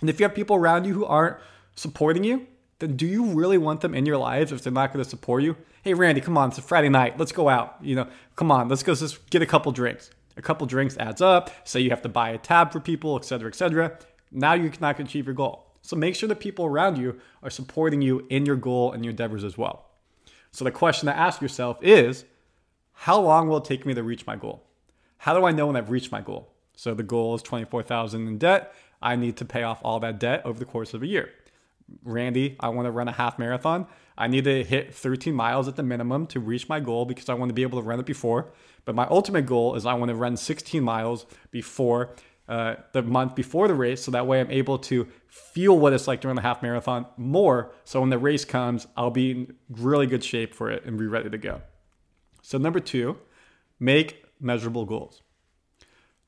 And 0.00 0.10
if 0.10 0.20
you 0.20 0.24
have 0.24 0.34
people 0.34 0.56
around 0.56 0.84
you 0.84 0.94
who 0.94 1.04
aren't 1.04 1.38
supporting 1.74 2.22
you, 2.22 2.46
then 2.78 2.96
do 2.96 3.06
you 3.06 3.24
really 3.26 3.58
want 3.58 3.80
them 3.80 3.94
in 3.94 4.06
your 4.06 4.16
lives 4.18 4.52
if 4.52 4.62
they're 4.62 4.72
not 4.72 4.92
going 4.92 5.02
to 5.02 5.08
support 5.08 5.42
you? 5.42 5.56
Hey, 5.82 5.94
Randy, 5.94 6.20
come 6.20 6.36
on, 6.36 6.50
it's 6.50 6.58
a 6.58 6.62
Friday 6.62 6.88
night. 6.88 7.18
Let's 7.18 7.32
go 7.32 7.48
out. 7.48 7.76
You 7.80 7.96
know, 7.96 8.08
come 8.36 8.50
on, 8.50 8.68
let's 8.68 8.82
go 8.82 8.94
just 8.94 9.28
get 9.30 9.42
a 9.42 9.46
couple 9.46 9.72
drinks. 9.72 10.10
A 10.36 10.42
couple 10.42 10.66
drinks 10.66 10.96
adds 10.96 11.20
up. 11.20 11.50
Say 11.64 11.80
you 11.80 11.90
have 11.90 12.02
to 12.02 12.08
buy 12.08 12.30
a 12.30 12.38
tab 12.38 12.72
for 12.72 12.80
people, 12.80 13.16
etc., 13.16 13.48
etc. 13.48 13.98
Now 14.30 14.54
you 14.54 14.70
cannot 14.70 14.98
achieve 14.98 15.26
your 15.26 15.34
goal. 15.34 15.66
So 15.82 15.96
make 15.96 16.14
sure 16.14 16.28
the 16.28 16.36
people 16.36 16.64
around 16.64 16.96
you 16.96 17.18
are 17.42 17.50
supporting 17.50 18.02
you 18.02 18.26
in 18.30 18.46
your 18.46 18.56
goal 18.56 18.92
and 18.92 19.04
your 19.04 19.10
endeavors 19.10 19.44
as 19.44 19.58
well. 19.58 19.86
So 20.52 20.64
the 20.64 20.70
question 20.70 21.06
to 21.06 21.16
ask 21.16 21.40
yourself 21.40 21.78
is, 21.82 22.24
how 22.92 23.20
long 23.20 23.48
will 23.48 23.56
it 23.58 23.64
take 23.64 23.84
me 23.84 23.94
to 23.94 24.02
reach 24.02 24.26
my 24.26 24.36
goal? 24.36 24.64
How 25.18 25.34
do 25.38 25.44
I 25.44 25.52
know 25.52 25.66
when 25.66 25.76
I've 25.76 25.90
reached 25.90 26.12
my 26.12 26.20
goal? 26.20 26.52
So 26.74 26.94
the 26.94 27.02
goal 27.02 27.34
is 27.34 27.42
24,000 27.42 28.28
in 28.28 28.38
debt. 28.38 28.74
I 29.00 29.16
need 29.16 29.36
to 29.38 29.44
pay 29.44 29.64
off 29.64 29.80
all 29.82 29.98
that 30.00 30.20
debt 30.20 30.42
over 30.44 30.58
the 30.58 30.64
course 30.64 30.94
of 30.94 31.02
a 31.02 31.06
year. 31.06 31.30
Randy, 32.04 32.56
I 32.60 32.68
want 32.68 32.86
to 32.86 32.90
run 32.90 33.08
a 33.08 33.12
half 33.12 33.38
marathon. 33.38 33.86
I 34.16 34.28
need 34.28 34.44
to 34.44 34.62
hit 34.62 34.94
13 34.94 35.34
miles 35.34 35.68
at 35.68 35.76
the 35.76 35.82
minimum 35.82 36.26
to 36.28 36.40
reach 36.40 36.68
my 36.68 36.80
goal 36.80 37.04
because 37.04 37.28
I 37.28 37.34
want 37.34 37.48
to 37.50 37.54
be 37.54 37.62
able 37.62 37.80
to 37.80 37.86
run 37.86 37.98
it 37.98 38.06
before. 38.06 38.52
But 38.84 38.94
my 38.94 39.06
ultimate 39.08 39.46
goal 39.46 39.74
is 39.74 39.86
I 39.86 39.94
want 39.94 40.08
to 40.08 40.14
run 40.14 40.36
16 40.36 40.82
miles 40.82 41.26
before 41.50 42.14
uh, 42.48 42.74
the 42.92 43.02
month 43.02 43.34
before 43.34 43.68
the 43.68 43.74
race, 43.74 44.02
so 44.02 44.10
that 44.10 44.26
way 44.26 44.40
I'm 44.40 44.50
able 44.50 44.78
to 44.80 45.06
feel 45.28 45.78
what 45.78 45.92
it's 45.92 46.08
like 46.08 46.20
to 46.22 46.26
run 46.26 46.36
the 46.36 46.42
half 46.42 46.62
marathon 46.62 47.06
more. 47.16 47.72
So 47.84 48.00
when 48.00 48.10
the 48.10 48.18
race 48.18 48.44
comes, 48.44 48.86
I'll 48.96 49.10
be 49.10 49.30
in 49.30 49.54
really 49.70 50.06
good 50.06 50.24
shape 50.24 50.52
for 50.52 50.70
it 50.70 50.84
and 50.84 50.98
be 50.98 51.06
ready 51.06 51.30
to 51.30 51.38
go. 51.38 51.62
So, 52.42 52.58
number 52.58 52.80
two, 52.80 53.18
make 53.78 54.24
measurable 54.40 54.84
goals. 54.84 55.22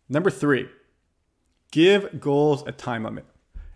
Number 0.08 0.30
three, 0.30 0.68
give 1.72 2.20
goals 2.20 2.62
a 2.66 2.72
time 2.72 3.02
limit. 3.02 3.26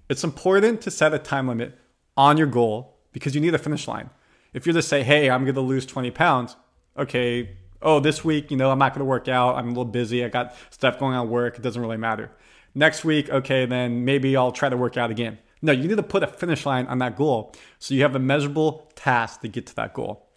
It's 0.08 0.22
important 0.22 0.80
to 0.82 0.90
set 0.90 1.12
a 1.12 1.18
time 1.18 1.48
limit 1.48 1.76
on 2.16 2.36
your 2.36 2.46
goal 2.46 2.96
because 3.12 3.34
you 3.34 3.40
need 3.40 3.54
a 3.54 3.58
finish 3.58 3.88
line. 3.88 4.10
If 4.52 4.64
you're 4.64 4.74
just 4.74 4.88
say, 4.88 5.02
hey, 5.02 5.28
I'm 5.28 5.42
going 5.42 5.56
to 5.56 5.60
lose 5.60 5.84
20 5.84 6.10
pounds, 6.12 6.56
okay, 6.96 7.56
oh, 7.82 8.00
this 8.00 8.24
week, 8.24 8.50
you 8.50 8.56
know, 8.56 8.70
I'm 8.70 8.78
not 8.78 8.92
going 8.94 9.00
to 9.00 9.04
work 9.04 9.28
out. 9.28 9.56
I'm 9.56 9.66
a 9.66 9.68
little 9.68 9.84
busy. 9.84 10.24
I 10.24 10.28
got 10.28 10.54
stuff 10.70 10.98
going 10.98 11.14
on 11.14 11.26
at 11.26 11.30
work. 11.30 11.58
It 11.58 11.62
doesn't 11.62 11.80
really 11.80 11.96
matter. 11.96 12.30
Next 12.74 13.04
week, 13.04 13.30
okay, 13.30 13.66
then 13.66 14.04
maybe 14.04 14.36
I'll 14.36 14.52
try 14.52 14.68
to 14.68 14.76
work 14.76 14.96
out 14.96 15.10
again. 15.10 15.38
No, 15.60 15.72
you 15.72 15.88
need 15.88 15.96
to 15.96 16.02
put 16.02 16.22
a 16.22 16.26
finish 16.26 16.64
line 16.64 16.86
on 16.86 16.98
that 16.98 17.16
goal 17.16 17.54
so 17.78 17.94
you 17.94 18.02
have 18.02 18.14
a 18.14 18.20
measurable 18.20 18.90
task 18.94 19.40
to 19.40 19.48
get 19.48 19.66
to 19.66 19.76
that 19.76 19.94
goal. 19.94 20.28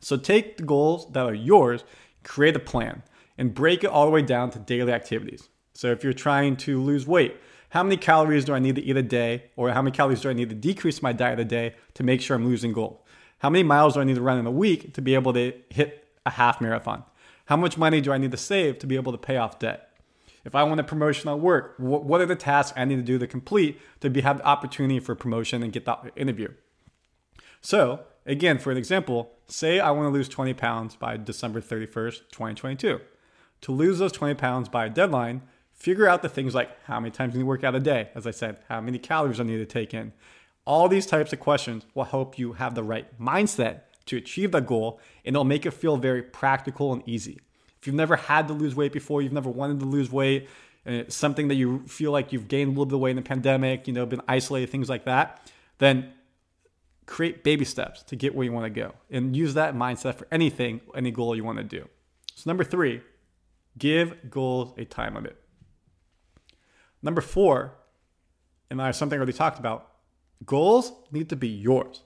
So 0.00 0.16
take 0.16 0.58
the 0.58 0.62
goals 0.62 1.10
that 1.12 1.24
are 1.24 1.34
yours, 1.34 1.84
create 2.22 2.56
a 2.56 2.60
plan, 2.60 3.02
and 3.38 3.54
break 3.54 3.84
it 3.84 3.90
all 3.90 4.04
the 4.04 4.10
way 4.10 4.22
down 4.22 4.50
to 4.50 4.58
daily 4.58 4.92
activities. 4.92 5.48
So 5.72 5.90
if 5.90 6.04
you're 6.04 6.12
trying 6.12 6.56
to 6.58 6.82
lose 6.82 7.06
weight, 7.06 7.36
how 7.70 7.82
many 7.82 7.96
calories 7.96 8.44
do 8.44 8.54
I 8.54 8.58
need 8.58 8.76
to 8.76 8.82
eat 8.82 8.96
a 8.96 9.02
day, 9.02 9.44
or 9.56 9.70
how 9.70 9.82
many 9.82 9.94
calories 9.94 10.20
do 10.20 10.30
I 10.30 10.32
need 10.32 10.48
to 10.48 10.54
decrease 10.54 11.02
my 11.02 11.12
diet 11.12 11.38
a 11.38 11.44
day 11.44 11.74
to 11.94 12.02
make 12.02 12.20
sure 12.20 12.36
I'm 12.36 12.46
losing 12.46 12.72
goal? 12.72 13.04
How 13.38 13.50
many 13.50 13.62
miles 13.62 13.94
do 13.94 14.00
I 14.00 14.04
need 14.04 14.16
to 14.16 14.22
run 14.22 14.38
in 14.38 14.46
a 14.46 14.50
week 14.50 14.94
to 14.94 15.02
be 15.02 15.14
able 15.14 15.32
to 15.34 15.52
hit 15.70 16.07
a 16.28 16.30
half 16.30 16.60
marathon? 16.60 17.04
How 17.46 17.56
much 17.56 17.76
money 17.76 18.00
do 18.00 18.12
I 18.12 18.18
need 18.18 18.30
to 18.30 18.36
save 18.36 18.78
to 18.78 18.86
be 18.86 18.96
able 18.96 19.12
to 19.12 19.18
pay 19.18 19.36
off 19.36 19.58
debt? 19.58 19.88
If 20.44 20.54
I 20.54 20.62
want 20.62 20.80
a 20.80 20.84
promotion 20.84 21.28
at 21.28 21.40
work, 21.40 21.74
what 21.78 22.20
are 22.20 22.26
the 22.26 22.36
tasks 22.36 22.76
I 22.76 22.84
need 22.84 22.96
to 22.96 23.02
do 23.02 23.18
to 23.18 23.26
complete 23.26 23.80
to 24.00 24.08
be, 24.08 24.20
have 24.20 24.38
the 24.38 24.46
opportunity 24.46 25.00
for 25.00 25.14
promotion 25.14 25.62
and 25.62 25.72
get 25.72 25.84
that 25.86 26.12
interview? 26.14 26.48
So, 27.60 28.00
again, 28.24 28.58
for 28.58 28.70
an 28.70 28.76
example, 28.76 29.32
say 29.46 29.80
I 29.80 29.90
want 29.90 30.06
to 30.06 30.10
lose 30.10 30.28
20 30.28 30.54
pounds 30.54 30.94
by 30.94 31.16
December 31.16 31.60
31st, 31.60 32.30
2022. 32.30 33.00
To 33.62 33.72
lose 33.72 33.98
those 33.98 34.12
20 34.12 34.34
pounds 34.34 34.68
by 34.68 34.86
a 34.86 34.90
deadline, 34.90 35.42
figure 35.72 36.08
out 36.08 36.22
the 36.22 36.28
things 36.28 36.54
like 36.54 36.70
how 36.84 37.00
many 37.00 37.10
times 37.10 37.34
you 37.34 37.38
need 37.38 37.44
to 37.44 37.48
work 37.48 37.64
out 37.64 37.74
a 37.74 37.80
day, 37.80 38.10
as 38.14 38.26
I 38.26 38.30
said, 38.30 38.58
how 38.68 38.80
many 38.80 38.98
calories 38.98 39.40
I 39.40 39.44
need 39.44 39.56
to 39.56 39.66
take 39.66 39.92
in. 39.92 40.12
All 40.64 40.88
these 40.88 41.06
types 41.06 41.32
of 41.32 41.40
questions 41.40 41.84
will 41.94 42.04
help 42.04 42.38
you 42.38 42.52
have 42.54 42.74
the 42.74 42.82
right 42.82 43.18
mindset 43.18 43.80
to 44.08 44.16
achieve 44.16 44.52
that 44.52 44.66
goal, 44.66 45.00
and 45.24 45.34
it'll 45.34 45.44
make 45.44 45.64
it 45.64 45.70
feel 45.70 45.96
very 45.96 46.22
practical 46.22 46.92
and 46.92 47.02
easy. 47.06 47.38
If 47.80 47.86
you've 47.86 47.96
never 47.96 48.16
had 48.16 48.48
to 48.48 48.54
lose 48.54 48.74
weight 48.74 48.92
before, 48.92 49.22
you've 49.22 49.32
never 49.32 49.50
wanted 49.50 49.80
to 49.80 49.86
lose 49.86 50.10
weight, 50.10 50.48
and 50.84 50.96
it's 50.96 51.14
something 51.14 51.48
that 51.48 51.54
you 51.54 51.84
feel 51.86 52.10
like 52.10 52.32
you've 52.32 52.48
gained 52.48 52.68
a 52.68 52.70
little 52.70 52.86
bit 52.86 52.94
of 52.94 53.00
weight 53.00 53.10
in 53.10 53.16
the 53.16 53.22
pandemic, 53.22 53.86
you 53.86 53.92
know, 53.92 54.04
been 54.06 54.22
isolated, 54.26 54.70
things 54.70 54.88
like 54.88 55.04
that, 55.04 55.50
then 55.78 56.12
create 57.06 57.42
baby 57.42 57.64
steps 57.64 58.02
to 58.02 58.16
get 58.16 58.34
where 58.34 58.44
you 58.44 58.52
want 58.52 58.64
to 58.64 58.80
go 58.80 58.94
and 59.10 59.36
use 59.36 59.54
that 59.54 59.74
mindset 59.74 60.14
for 60.14 60.26
anything, 60.30 60.80
any 60.94 61.10
goal 61.10 61.34
you 61.34 61.44
want 61.44 61.58
to 61.58 61.64
do. 61.64 61.88
So, 62.34 62.48
number 62.50 62.64
three, 62.64 63.00
give 63.76 64.30
goals 64.30 64.74
a 64.76 64.84
time 64.84 65.14
limit. 65.14 65.36
Number 67.02 67.20
four, 67.20 67.74
and 68.70 68.80
that's 68.80 68.98
something 68.98 69.16
I 69.16 69.20
already 69.20 69.32
talked 69.32 69.58
about, 69.58 69.92
goals 70.44 70.92
need 71.10 71.28
to 71.30 71.36
be 71.36 71.48
yours. 71.48 72.02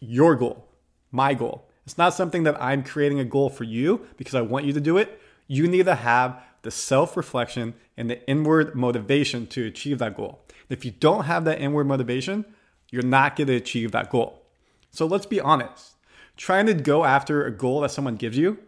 Your 0.00 0.36
goal, 0.36 0.68
my 1.12 1.34
goal. 1.34 1.68
It's 1.84 1.98
not 1.98 2.14
something 2.14 2.42
that 2.44 2.60
I'm 2.60 2.82
creating 2.82 3.20
a 3.20 3.24
goal 3.24 3.50
for 3.50 3.64
you 3.64 4.06
because 4.16 4.34
I 4.34 4.40
want 4.40 4.64
you 4.64 4.72
to 4.72 4.80
do 4.80 4.96
it. 4.96 5.20
You 5.46 5.68
need 5.68 5.86
to 5.86 5.94
have 5.94 6.42
the 6.62 6.70
self 6.70 7.16
reflection 7.16 7.74
and 7.96 8.08
the 8.08 8.26
inward 8.28 8.74
motivation 8.74 9.46
to 9.48 9.66
achieve 9.66 9.98
that 9.98 10.16
goal. 10.16 10.40
If 10.68 10.84
you 10.84 10.90
don't 10.90 11.24
have 11.24 11.44
that 11.44 11.60
inward 11.60 11.86
motivation, 11.86 12.44
you're 12.90 13.02
not 13.02 13.36
going 13.36 13.48
to 13.48 13.54
achieve 13.54 13.92
that 13.92 14.10
goal. 14.10 14.42
So 14.90 15.06
let's 15.06 15.26
be 15.26 15.40
honest. 15.40 15.96
Trying 16.36 16.66
to 16.66 16.74
go 16.74 17.04
after 17.04 17.44
a 17.44 17.50
goal 17.50 17.80
that 17.80 17.90
someone 17.90 18.16
gives 18.16 18.36
you 18.36 18.58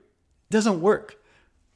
doesn't 0.50 0.80
work. 0.80 1.18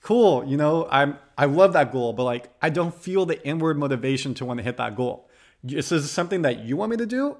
Cool, 0.03 0.45
you 0.45 0.57
know, 0.57 0.87
I'm 0.91 1.19
I 1.37 1.47
love 1.47 1.73
that 1.73 1.93
goal, 1.93 2.13
but 2.13 2.25
like 2.25 2.51
I 2.61 2.71
don't 2.71 2.95
feel 2.95 3.27
the 3.27 3.45
inward 3.47 3.79
motivation 3.79 4.35
to 4.35 4.45
want 4.45 4.59
to 4.59 4.65
hit 4.65 4.77
that 4.77 4.97
goal. 4.97 5.29
Is 5.67 5.89
this 5.89 6.11
something 6.11 6.43
that 6.43 6.61
you 6.61 6.77
want 6.77 6.91
me 6.91 6.97
to 6.99 7.07
do 7.07 7.37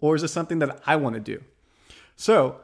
Or 0.00 0.14
is 0.14 0.22
it 0.22 0.28
something 0.28 0.58
that 0.58 0.82
I 0.86 0.96
want 0.96 1.14
to 1.14 1.20
do? 1.20 1.42
So 2.16 2.60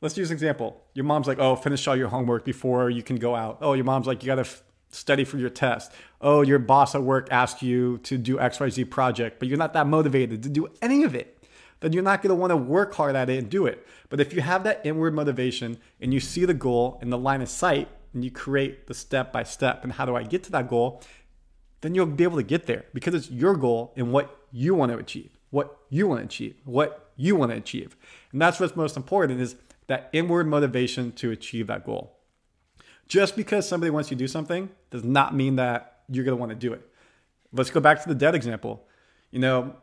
let's 0.00 0.16
use 0.16 0.30
an 0.30 0.34
example. 0.34 0.80
Your 0.94 1.04
mom's 1.04 1.26
like, 1.26 1.38
oh, 1.38 1.56
finish 1.56 1.86
all 1.88 1.96
your 1.96 2.08
homework 2.08 2.44
before 2.44 2.90
you 2.90 3.02
can 3.02 3.16
go 3.16 3.34
out. 3.34 3.58
Oh, 3.60 3.72
your 3.72 3.84
mom's 3.84 4.06
like, 4.06 4.22
you 4.22 4.26
got 4.26 4.36
to 4.36 4.42
f- 4.42 4.62
study 4.90 5.24
for 5.24 5.38
your 5.38 5.50
test. 5.50 5.92
Oh, 6.20 6.42
your 6.42 6.58
boss 6.58 6.94
at 6.94 7.02
work 7.02 7.28
asked 7.30 7.62
you 7.62 7.98
to 7.98 8.16
do 8.16 8.36
XYZ 8.36 8.88
project, 8.90 9.38
but 9.38 9.48
you're 9.48 9.58
not 9.58 9.72
that 9.74 9.86
motivated 9.86 10.42
to 10.44 10.48
do 10.48 10.68
any 10.80 11.02
of 11.02 11.14
it. 11.14 11.34
Then 11.80 11.92
you're 11.92 12.02
not 12.02 12.22
going 12.22 12.30
to 12.30 12.34
want 12.34 12.50
to 12.50 12.56
work 12.56 12.94
hard 12.94 13.14
at 13.14 13.30
it 13.30 13.38
and 13.38 13.48
do 13.48 13.66
it. 13.66 13.86
But 14.08 14.20
if 14.20 14.32
you 14.32 14.40
have 14.40 14.64
that 14.64 14.80
inward 14.84 15.14
motivation 15.14 15.78
and 16.00 16.12
you 16.12 16.20
see 16.20 16.44
the 16.44 16.54
goal 16.54 16.98
and 17.00 17.12
the 17.12 17.18
line 17.18 17.40
of 17.40 17.48
sight 17.48 17.88
and 18.14 18.24
you 18.24 18.30
create 18.30 18.86
the 18.86 18.94
step 18.94 19.32
by 19.32 19.44
step 19.44 19.84
and 19.84 19.92
how 19.92 20.04
do 20.04 20.16
I 20.16 20.24
get 20.24 20.42
to 20.44 20.52
that 20.52 20.68
goal, 20.68 21.02
then 21.80 21.94
you'll 21.94 22.06
be 22.06 22.24
able 22.24 22.38
to 22.38 22.42
get 22.42 22.66
there 22.66 22.86
because 22.94 23.14
it's 23.14 23.30
your 23.30 23.54
goal 23.54 23.92
and 23.96 24.12
what 24.12 24.36
you 24.50 24.74
want 24.74 24.90
to 24.90 24.98
achieve, 24.98 25.38
what 25.50 25.78
you 25.88 26.08
want 26.08 26.20
to 26.20 26.24
achieve, 26.24 26.56
what 26.64 27.12
you 27.16 27.36
want 27.36 27.52
to 27.52 27.56
achieve. 27.56 27.96
And 28.32 28.40
that's 28.40 28.58
what's 28.58 28.74
most 28.74 28.96
important 28.96 29.40
is 29.40 29.54
that 29.88 30.08
inward 30.12 30.46
motivation 30.46 31.12
to 31.12 31.30
achieve 31.30 31.66
that 31.66 31.84
goal. 31.84 32.16
Just 33.08 33.36
because 33.36 33.66
somebody 33.66 33.90
wants 33.90 34.10
you 34.10 34.16
to 34.16 34.18
do 34.18 34.28
something 34.28 34.68
does 34.90 35.02
not 35.02 35.34
mean 35.34 35.56
that 35.56 36.02
you're 36.08 36.24
going 36.24 36.36
to 36.36 36.40
want 36.40 36.50
to 36.50 36.56
do 36.56 36.72
it. 36.72 36.86
Let's 37.52 37.70
go 37.70 37.80
back 37.80 38.02
to 38.02 38.08
the 38.08 38.14
debt 38.14 38.34
example. 38.34 38.86
You 39.30 39.40
know, 39.40 39.74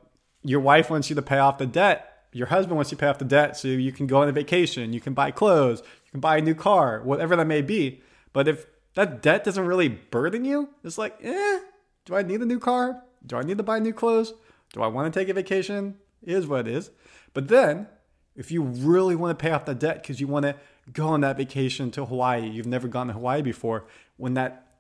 your 0.44 0.60
wife 0.60 0.90
wants 0.90 1.10
you 1.10 1.16
to 1.16 1.22
pay 1.22 1.40
off 1.40 1.58
the 1.58 1.66
debt. 1.66 2.12
Your 2.32 2.48
husband 2.48 2.76
wants 2.76 2.92
you 2.92 2.98
to 2.98 3.02
pay 3.02 3.08
off 3.08 3.18
the 3.18 3.26
debt 3.26 3.58
so 3.58 3.68
you 3.68 3.92
can 3.92 4.08
go 4.08 4.22
on 4.22 4.30
a 4.30 4.32
vacation, 4.32 4.94
you 4.94 5.00
can 5.00 5.14
buy 5.14 5.32
clothes, 5.32 5.80
you 5.80 6.12
can 6.12 6.20
buy 6.20 6.38
a 6.38 6.42
new 6.42 6.54
car, 6.54 7.02
whatever 7.02 7.36
that 7.36 7.48
may 7.48 7.62
be. 7.62 8.02
But 8.34 8.48
if 8.48 8.66
that 8.94 9.22
debt 9.22 9.44
doesn't 9.44 9.66
really 9.66 9.88
burden 9.88 10.46
you, 10.46 10.70
it's 10.84 10.98
like, 10.98 11.18
eh, 11.24 11.60
do 12.04 12.16
I 12.16 12.22
need 12.22 12.42
a 12.42 12.46
new 12.46 12.60
car? 12.60 13.02
Do 13.26 13.38
I 13.38 13.42
need 13.42 13.58
to 13.58 13.64
buy 13.64 13.80
new 13.80 13.94
clothes? 13.94 14.34
Do 14.74 14.82
I 14.82 14.88
want 14.88 15.12
to 15.12 15.20
take 15.20 15.30
a 15.30 15.34
vacation? 15.34 15.96
It 16.22 16.34
is 16.34 16.46
what 16.46 16.68
it 16.68 16.76
is. 16.76 16.92
But 17.34 17.48
then, 17.48 17.88
if 18.36 18.52
you 18.52 18.64
really 18.64 19.16
want 19.16 19.38
to 19.38 19.42
pay 19.42 19.52
off 19.52 19.66
that 19.66 19.80
debt 19.80 20.02
because 20.02 20.20
you 20.20 20.28
want 20.28 20.44
to 20.44 20.56
go 20.92 21.08
on 21.08 21.22
that 21.22 21.38
vacation 21.38 21.90
to 21.92 22.06
Hawaii, 22.06 22.48
you've 22.48 22.66
never 22.66 22.88
gone 22.88 23.08
to 23.08 23.14
Hawaii 23.14 23.42
before, 23.42 23.88
when 24.18 24.34
that 24.36 24.74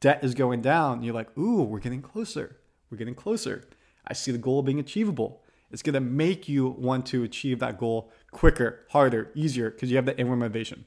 debt 0.00 0.20
is 0.22 0.34
going 0.34 0.62
down, 0.62 1.02
you're 1.02 1.14
like, 1.14 1.36
ooh, 1.36 1.62
we're 1.62 1.80
getting 1.80 2.02
closer. 2.02 2.56
We're 2.90 2.98
getting 2.98 3.14
closer. 3.14 3.68
I 4.06 4.12
see 4.12 4.32
the 4.32 4.38
goal 4.38 4.62
being 4.62 4.80
achievable. 4.80 5.42
It's 5.70 5.82
going 5.82 5.94
to 5.94 6.00
make 6.00 6.48
you 6.48 6.68
want 6.68 7.06
to 7.06 7.22
achieve 7.22 7.60
that 7.60 7.78
goal 7.78 8.10
quicker, 8.32 8.86
harder, 8.90 9.30
easier 9.34 9.70
because 9.70 9.90
you 9.90 9.96
have 9.96 10.06
the 10.06 10.18
inward 10.18 10.36
motivation. 10.36 10.84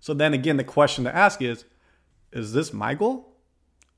So 0.00 0.14
then 0.14 0.34
again, 0.34 0.56
the 0.56 0.64
question 0.64 1.04
to 1.04 1.14
ask 1.14 1.42
is 1.42 1.64
Is 2.32 2.52
this 2.52 2.72
my 2.72 2.94
goal 2.94 3.36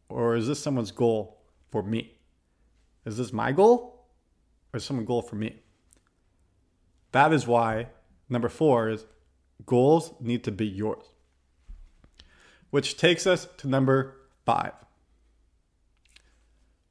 or 0.09 0.37
is 0.37 0.49
this 0.49 0.61
someone's 0.61 0.91
goal 0.91 1.43
for 1.71 1.83
me? 1.83 2.19
Is 3.07 3.17
this 3.17 3.33
my 3.33 3.53
goal 3.53 4.07
or 4.73 4.79
is 4.79 4.85
someone's 4.85 5.07
goal 5.07 5.23
for 5.23 5.37
me? 5.37 5.63
That 7.13 7.33
is 7.33 7.47
why 7.47 7.89
number 8.29 8.49
four 8.49 8.89
is 8.89 9.07
goals 9.67 10.13
need 10.21 10.45
to 10.45 10.53
be 10.53 10.67
yours. 10.67 11.05
Which 12.71 12.97
takes 12.97 13.27
us 13.27 13.49
to 13.59 13.69
number 13.69 14.17
five. 14.47 14.73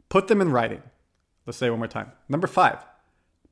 Put 0.09 0.27
them 0.27 0.41
in 0.41 0.51
writing. 0.51 0.81
Let's 1.45 1.57
say 1.57 1.69
one 1.69 1.79
more 1.79 1.87
time. 1.87 2.11
Number 2.27 2.47
five, 2.47 2.85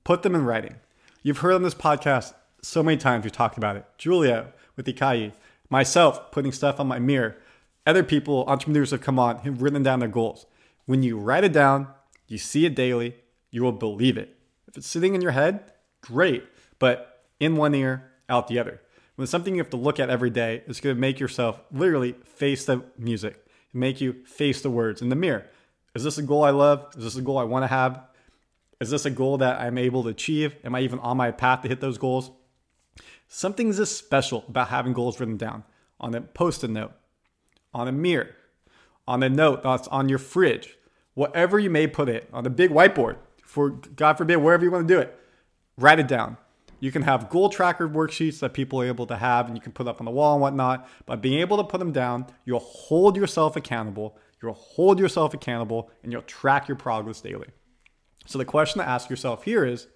put 0.03 0.23
them 0.23 0.35
in 0.35 0.45
writing. 0.45 0.75
You've 1.23 1.39
heard 1.39 1.53
on 1.53 1.63
this 1.63 1.73
podcast 1.73 2.33
so 2.61 2.83
many 2.83 2.97
times 2.97 3.23
We've 3.23 3.31
talked 3.31 3.57
about 3.57 3.75
it. 3.75 3.85
Julia 3.97 4.53
with 4.75 4.85
Ikai, 4.85 5.33
myself 5.69 6.31
putting 6.31 6.51
stuff 6.51 6.79
on 6.79 6.87
my 6.87 6.99
mirror. 6.99 7.37
Other 7.85 8.03
people, 8.03 8.43
entrepreneurs 8.47 8.91
have 8.91 9.01
come 9.01 9.17
on, 9.17 9.39
have 9.39 9.61
written 9.61 9.83
down 9.83 9.99
their 9.99 10.09
goals. 10.09 10.45
When 10.85 11.03
you 11.03 11.17
write 11.17 11.43
it 11.43 11.53
down, 11.53 11.87
you 12.27 12.37
see 12.37 12.65
it 12.65 12.75
daily, 12.75 13.15
you 13.49 13.63
will 13.63 13.71
believe 13.71 14.17
it. 14.17 14.35
If 14.67 14.77
it's 14.77 14.87
sitting 14.87 15.15
in 15.15 15.21
your 15.21 15.31
head, 15.31 15.71
great, 16.01 16.43
but 16.79 17.23
in 17.39 17.55
one 17.55 17.75
ear, 17.75 18.11
out 18.29 18.47
the 18.47 18.59
other. 18.59 18.81
When 19.15 19.27
something 19.27 19.55
you 19.55 19.61
have 19.61 19.71
to 19.71 19.77
look 19.77 19.99
at 19.99 20.09
every 20.09 20.29
day, 20.29 20.63
it's 20.67 20.79
going 20.79 20.95
to 20.95 20.99
make 20.99 21.19
yourself 21.19 21.59
literally 21.71 22.13
face 22.23 22.65
the 22.65 22.83
music, 22.97 23.45
make 23.73 23.99
you 23.99 24.23
face 24.25 24.61
the 24.61 24.69
words 24.69 25.01
in 25.01 25.09
the 25.09 25.15
mirror. 25.15 25.45
Is 25.95 26.03
this 26.03 26.17
a 26.17 26.23
goal 26.23 26.43
I 26.43 26.51
love? 26.51 26.93
Is 26.95 27.03
this 27.03 27.15
a 27.15 27.21
goal 27.21 27.39
I 27.39 27.43
want 27.43 27.63
to 27.63 27.67
have? 27.67 28.01
Is 28.79 28.91
this 28.91 29.05
a 29.05 29.09
goal 29.09 29.39
that 29.39 29.59
I'm 29.59 29.77
able 29.77 30.03
to 30.03 30.09
achieve? 30.09 30.55
Am 30.63 30.75
I 30.75 30.81
even 30.81 30.99
on 30.99 31.17
my 31.17 31.31
path 31.31 31.63
to 31.63 31.67
hit 31.67 31.81
those 31.81 31.97
goals? 31.97 32.29
Something's 33.27 33.77
just 33.77 33.97
special 33.97 34.45
about 34.47 34.67
having 34.67 34.93
goals 34.93 35.19
written 35.19 35.37
down 35.37 35.63
on 35.99 36.13
a 36.13 36.21
post 36.21 36.63
it 36.63 36.69
note, 36.69 36.93
on 37.73 37.87
a 37.87 37.91
mirror, 37.91 38.35
on 39.07 39.23
a 39.23 39.29
note 39.29 39.63
that's 39.63 39.87
on 39.87 40.09
your 40.09 40.19
fridge, 40.19 40.77
whatever 41.15 41.57
you 41.57 41.69
may 41.69 41.87
put 41.87 42.07
it, 42.07 42.29
on 42.31 42.45
a 42.45 42.49
big 42.51 42.69
whiteboard, 42.69 43.17
for 43.43 43.69
God 43.69 44.17
forbid, 44.17 44.37
wherever 44.37 44.63
you 44.63 44.69
want 44.69 44.87
to 44.87 44.93
do 44.93 44.99
it, 44.99 45.17
write 45.77 45.99
it 45.99 46.07
down. 46.07 46.37
You 46.79 46.91
can 46.91 47.01
have 47.01 47.29
goal 47.29 47.49
tracker 47.49 47.87
worksheets 47.87 48.39
that 48.39 48.53
people 48.53 48.81
are 48.81 48.85
able 48.85 49.07
to 49.07 49.17
have 49.17 49.47
and 49.47 49.55
you 49.55 49.61
can 49.61 49.71
put 49.71 49.87
up 49.87 49.99
on 49.99 50.05
the 50.05 50.11
wall 50.11 50.33
and 50.33 50.41
whatnot. 50.41 50.87
But 51.05 51.21
being 51.21 51.39
able 51.39 51.57
to 51.57 51.63
put 51.63 51.79
them 51.79 51.91
down, 51.91 52.27
you'll 52.45 52.59
hold 52.59 53.17
yourself 53.17 53.55
accountable. 53.55 54.17
You'll 54.41 54.53
hold 54.53 54.99
yourself 54.99 55.33
accountable 55.33 55.89
and 56.03 56.11
you'll 56.11 56.21
track 56.21 56.67
your 56.67 56.77
progress 56.77 57.21
daily. 57.21 57.47
So 58.25 58.37
the 58.37 58.45
question 58.45 58.81
to 58.81 58.87
ask 58.87 59.09
yourself 59.09 59.43
here 59.43 59.65
is 59.65 59.87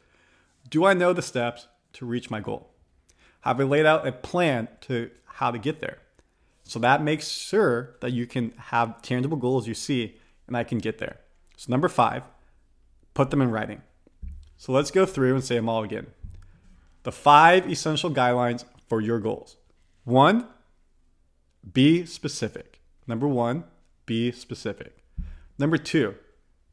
Do 0.70 0.86
I 0.86 0.94
know 0.94 1.14
the 1.14 1.22
steps 1.22 1.68
to 1.94 2.06
reach 2.06 2.32
my 2.32 2.40
goal? 2.40 2.72
Have 3.42 3.60
I 3.60 3.64
laid 3.64 3.86
out 3.86 4.08
a 4.08 4.12
plan 4.12 4.68
to 4.82 5.12
how 5.26 5.52
to 5.52 5.60
get 5.60 5.80
there? 5.82 6.00
So 6.64 6.80
that 6.80 7.04
makes 7.04 7.28
sure 7.28 7.96
that 8.02 8.12
you 8.12 8.26
can 8.26 8.54
have 8.58 9.02
tangible 9.02 9.38
goals 9.38 9.68
you 9.68 9.74
see 9.74 10.16
and 10.48 10.56
I 10.56 10.64
can 10.64 10.78
get 10.78 11.00
there. 11.00 11.20
So, 11.58 11.70
number 11.70 11.90
five, 11.90 12.24
put 13.14 13.30
them 13.30 13.42
in 13.42 13.52
writing. 13.52 13.82
So 14.58 14.72
let's 14.72 14.92
go 14.92 15.06
through 15.06 15.36
and 15.36 15.44
say 15.44 15.56
them 15.56 15.70
all 15.70 15.84
again. 15.84 16.08
The 17.04 17.12
five 17.12 17.70
essential 17.70 18.12
guidelines 18.12 18.64
for 18.88 19.02
your 19.02 19.20
goals. 19.20 19.58
One, 20.04 20.48
be 21.74 22.06
specific. 22.06 22.80
Number 23.08 23.28
one, 23.28 23.64
be 24.06 24.32
specific. 24.32 25.04
Number 25.58 25.78
two, 25.78 26.16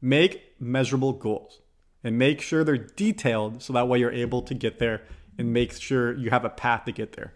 make 0.01 0.55
measurable 0.59 1.13
goals 1.13 1.61
and 2.03 2.17
make 2.17 2.41
sure 2.41 2.63
they're 2.63 2.77
detailed 2.77 3.61
so 3.61 3.73
that 3.73 3.87
way 3.87 3.99
you're 3.99 4.11
able 4.11 4.41
to 4.43 4.53
get 4.53 4.79
there 4.79 5.03
and 5.37 5.53
make 5.53 5.73
sure 5.73 6.15
you 6.15 6.29
have 6.29 6.45
a 6.45 6.49
path 6.49 6.85
to 6.85 6.91
get 6.91 7.13
there. 7.13 7.33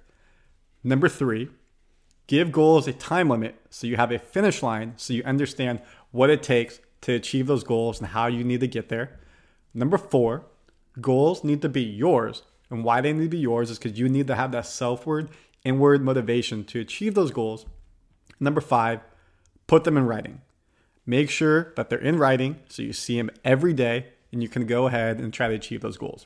Number 0.84 1.08
three, 1.08 1.50
give 2.28 2.52
goals 2.52 2.88
a 2.88 2.94
time 2.94 3.30
limit 3.30 3.56
so 3.70 3.88
you 3.88 3.96
have 3.96 4.12
a 4.12 4.20
finish 4.20 4.62
line 4.62 4.94
so 4.98 5.14
you 5.14 5.24
understand 5.24 5.82
what 6.12 6.30
it 6.30 6.44
takes 6.44 6.80
to 7.02 7.14
achieve 7.14 7.48
those 7.48 7.64
goals 7.64 8.00
and 8.00 8.10
how 8.10 8.28
you 8.28 8.44
need 8.44 8.60
to 8.60 8.68
get 8.68 8.90
there. 8.90 9.20
Number 9.74 9.98
four, 9.98 10.46
goals 11.02 11.44
need 11.44 11.62
to 11.62 11.70
be 11.70 11.82
yours. 11.82 12.44
And 12.74 12.84
why 12.84 13.02
they 13.02 13.14
need 13.14 13.26
to 13.26 13.30
be 13.30 13.38
yours 13.38 13.70
is 13.70 13.78
because 13.78 14.00
you 14.00 14.10
need 14.10 14.26
to 14.26 14.36
have 14.36 14.52
that 14.52 14.66
self-word, 14.66 15.30
inward 15.64 16.04
motivation 16.04 16.64
to 16.66 16.80
achieve 16.80 17.14
those 17.14 17.30
goals. 17.30 17.68
Number 18.40 18.62
five, 18.62 19.02
put 19.68 19.84
them 19.84 19.96
in 19.96 20.08
writing. 20.08 20.42
Make 21.06 21.30
sure 21.30 21.72
that 21.76 21.92
they're 21.92 22.00
in 22.00 22.18
writing 22.18 22.60
so 22.68 22.82
you 22.82 22.92
see 22.92 23.16
them 23.16 23.30
every 23.46 23.74
day 23.74 24.08
and 24.32 24.42
you 24.42 24.50
can 24.50 24.66
go 24.66 24.88
ahead 24.88 25.20
and 25.20 25.32
try 25.32 25.48
to 25.48 25.54
achieve 25.54 25.82
those 25.82 25.98
goals. 25.98 26.26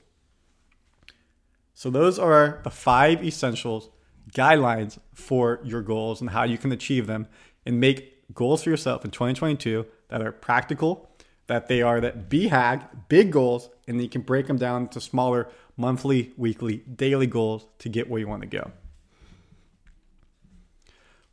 So, 1.74 1.90
those 1.90 2.18
are 2.18 2.62
the 2.64 2.72
five 2.72 3.24
essentials, 3.24 3.90
guidelines 4.34 4.98
for 5.14 5.60
your 5.66 5.82
goals 5.82 6.22
and 6.22 6.30
how 6.30 6.44
you 6.44 6.58
can 6.58 6.72
achieve 6.72 7.08
them 7.08 7.28
and 7.66 7.80
make 7.80 8.34
goals 8.34 8.64
for 8.64 8.70
yourself 8.70 9.04
in 9.04 9.12
2022 9.12 9.86
that 10.08 10.22
are 10.22 10.32
practical, 10.32 11.07
that 11.48 11.68
they 11.68 11.82
are 11.82 12.00
that 12.02 12.30
BHAG, 12.30 12.86
big 13.10 13.32
goals, 13.32 13.70
and 13.88 14.02
you 14.02 14.10
can 14.10 14.22
break 14.22 14.48
them 14.48 14.58
down 14.58 14.84
into 14.84 15.02
smaller 15.02 15.48
monthly, 15.78 16.34
weekly, 16.38 16.78
daily 16.78 17.28
goals 17.28 17.68
to 17.80 17.90
get 17.90 18.10
where 18.10 18.20
you 18.20 18.28
want 18.28 18.42
to 18.42 18.48
go. 18.48 18.72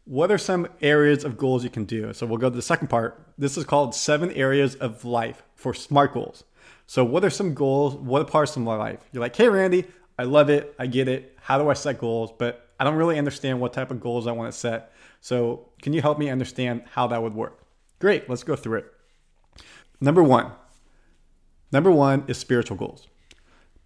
What 0.04 0.30
are 0.30 0.38
some 0.38 0.68
areas 0.83 1.25
of 1.25 1.38
goals 1.38 1.64
you 1.64 1.71
can 1.71 1.85
do? 1.85 2.12
So 2.12 2.26
we'll 2.26 2.38
go 2.38 2.50
to 2.50 2.56
the 2.56 2.62
second 2.62 2.88
part. 2.88 3.21
This 3.38 3.56
is 3.56 3.64
called 3.64 3.94
seven 3.94 4.30
areas 4.33 4.75
of 4.76 5.04
life 5.04 5.42
for 5.54 5.73
SMART 5.73 6.12
goals. 6.12 6.44
So 6.87 7.04
what 7.04 7.25
are 7.25 7.30
some 7.30 7.54
goals? 7.54 7.94
What 7.94 8.28
parts 8.28 8.54
of 8.56 8.62
my 8.62 8.76
life? 8.76 9.00
You're 9.12 9.23
like, 9.23 9.35
hey 9.35 9.49
Randy, 9.49 9.87
I 10.18 10.25
love 10.25 10.50
it, 10.50 10.75
I 10.78 10.87
get 10.87 11.09
it. 11.09 11.37
How 11.40 11.59
do 11.59 11.71
I 11.71 11.73
set 11.73 11.99
goals? 11.99 12.33
But 12.38 12.68
I 12.78 12.85
don't 12.85 12.97
really 12.97 13.18
understand 13.18 13.61
what 13.61 13.73
type 13.73 13.90
of 13.90 14.00
goals 14.00 14.26
I 14.26 14.33
want 14.33 14.52
to 14.52 14.59
set. 14.59 14.92
So 15.23 15.71
can 15.80 15.94
you 15.94 16.02
help 16.02 16.18
me 16.18 16.28
understand 16.28 16.83
how 16.90 17.06
that 17.06 17.23
would 17.23 17.35
work? 17.35 17.64
Great, 17.99 18.28
let's 18.28 18.42
go 18.42 18.56
through 18.56 18.78
it. 18.80 18.93
Number 20.00 20.22
one. 20.22 20.52
Number 21.72 21.90
one 21.90 22.24
is 22.28 22.38
spiritual 22.38 22.76
goals. 22.76 23.08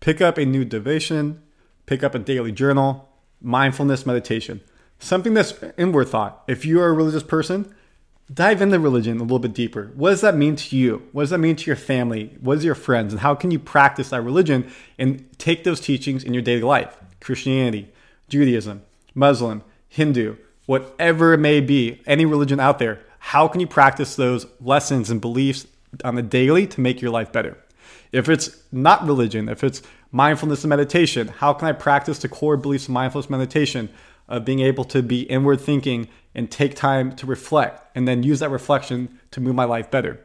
Pick 0.00 0.20
up 0.20 0.38
a 0.38 0.44
new 0.44 0.64
devotion, 0.64 1.42
pick 1.86 2.02
up 2.02 2.14
a 2.14 2.18
daily 2.18 2.52
journal, 2.52 3.08
mindfulness 3.40 4.06
meditation, 4.06 4.60
something 4.98 5.34
that's 5.34 5.54
inward 5.76 6.08
thought. 6.08 6.44
If 6.46 6.64
you 6.64 6.80
are 6.80 6.88
a 6.88 6.92
religious 6.92 7.22
person, 7.22 7.74
dive 8.32 8.60
into 8.60 8.78
religion 8.78 9.18
a 9.18 9.22
little 9.22 9.38
bit 9.38 9.54
deeper. 9.54 9.90
What 9.94 10.10
does 10.10 10.20
that 10.20 10.36
mean 10.36 10.56
to 10.56 10.76
you? 10.76 11.08
What 11.12 11.22
does 11.22 11.30
that 11.30 11.38
mean 11.38 11.56
to 11.56 11.66
your 11.66 11.76
family? 11.76 12.36
What 12.40 12.58
is 12.58 12.64
your 12.64 12.74
friends? 12.74 13.12
And 13.12 13.20
how 13.20 13.34
can 13.34 13.50
you 13.50 13.58
practice 13.58 14.10
that 14.10 14.22
religion 14.22 14.70
and 14.98 15.26
take 15.38 15.64
those 15.64 15.80
teachings 15.80 16.24
in 16.24 16.34
your 16.34 16.42
daily 16.42 16.62
life? 16.62 16.96
Christianity, 17.20 17.90
Judaism, 18.28 18.82
Muslim, 19.14 19.64
Hindu, 19.88 20.36
whatever 20.66 21.32
it 21.32 21.38
may 21.38 21.60
be, 21.60 22.02
any 22.06 22.26
religion 22.26 22.60
out 22.60 22.78
there, 22.78 23.00
how 23.18 23.48
can 23.48 23.60
you 23.60 23.66
practice 23.66 24.14
those 24.14 24.46
lessons 24.60 25.10
and 25.10 25.20
beliefs 25.20 25.66
on 26.04 26.14
the 26.14 26.22
daily 26.22 26.66
to 26.68 26.80
make 26.80 27.00
your 27.00 27.10
life 27.10 27.32
better? 27.32 27.56
If 28.12 28.28
it's 28.28 28.62
not 28.72 29.06
religion, 29.06 29.48
if 29.48 29.62
it's 29.62 29.82
mindfulness 30.10 30.64
and 30.64 30.70
meditation, 30.70 31.28
how 31.28 31.52
can 31.52 31.68
I 31.68 31.72
practice 31.72 32.18
the 32.18 32.28
core 32.28 32.56
beliefs 32.56 32.84
of 32.84 32.90
mindfulness 32.90 33.30
meditation 33.30 33.90
of 34.28 34.44
being 34.44 34.60
able 34.60 34.84
to 34.84 35.02
be 35.02 35.22
inward 35.22 35.60
thinking 35.60 36.08
and 36.34 36.50
take 36.50 36.74
time 36.74 37.14
to 37.16 37.26
reflect 37.26 37.82
and 37.94 38.06
then 38.06 38.22
use 38.22 38.40
that 38.40 38.50
reflection 38.50 39.18
to 39.32 39.40
move 39.40 39.54
my 39.54 39.64
life 39.64 39.90
better? 39.90 40.20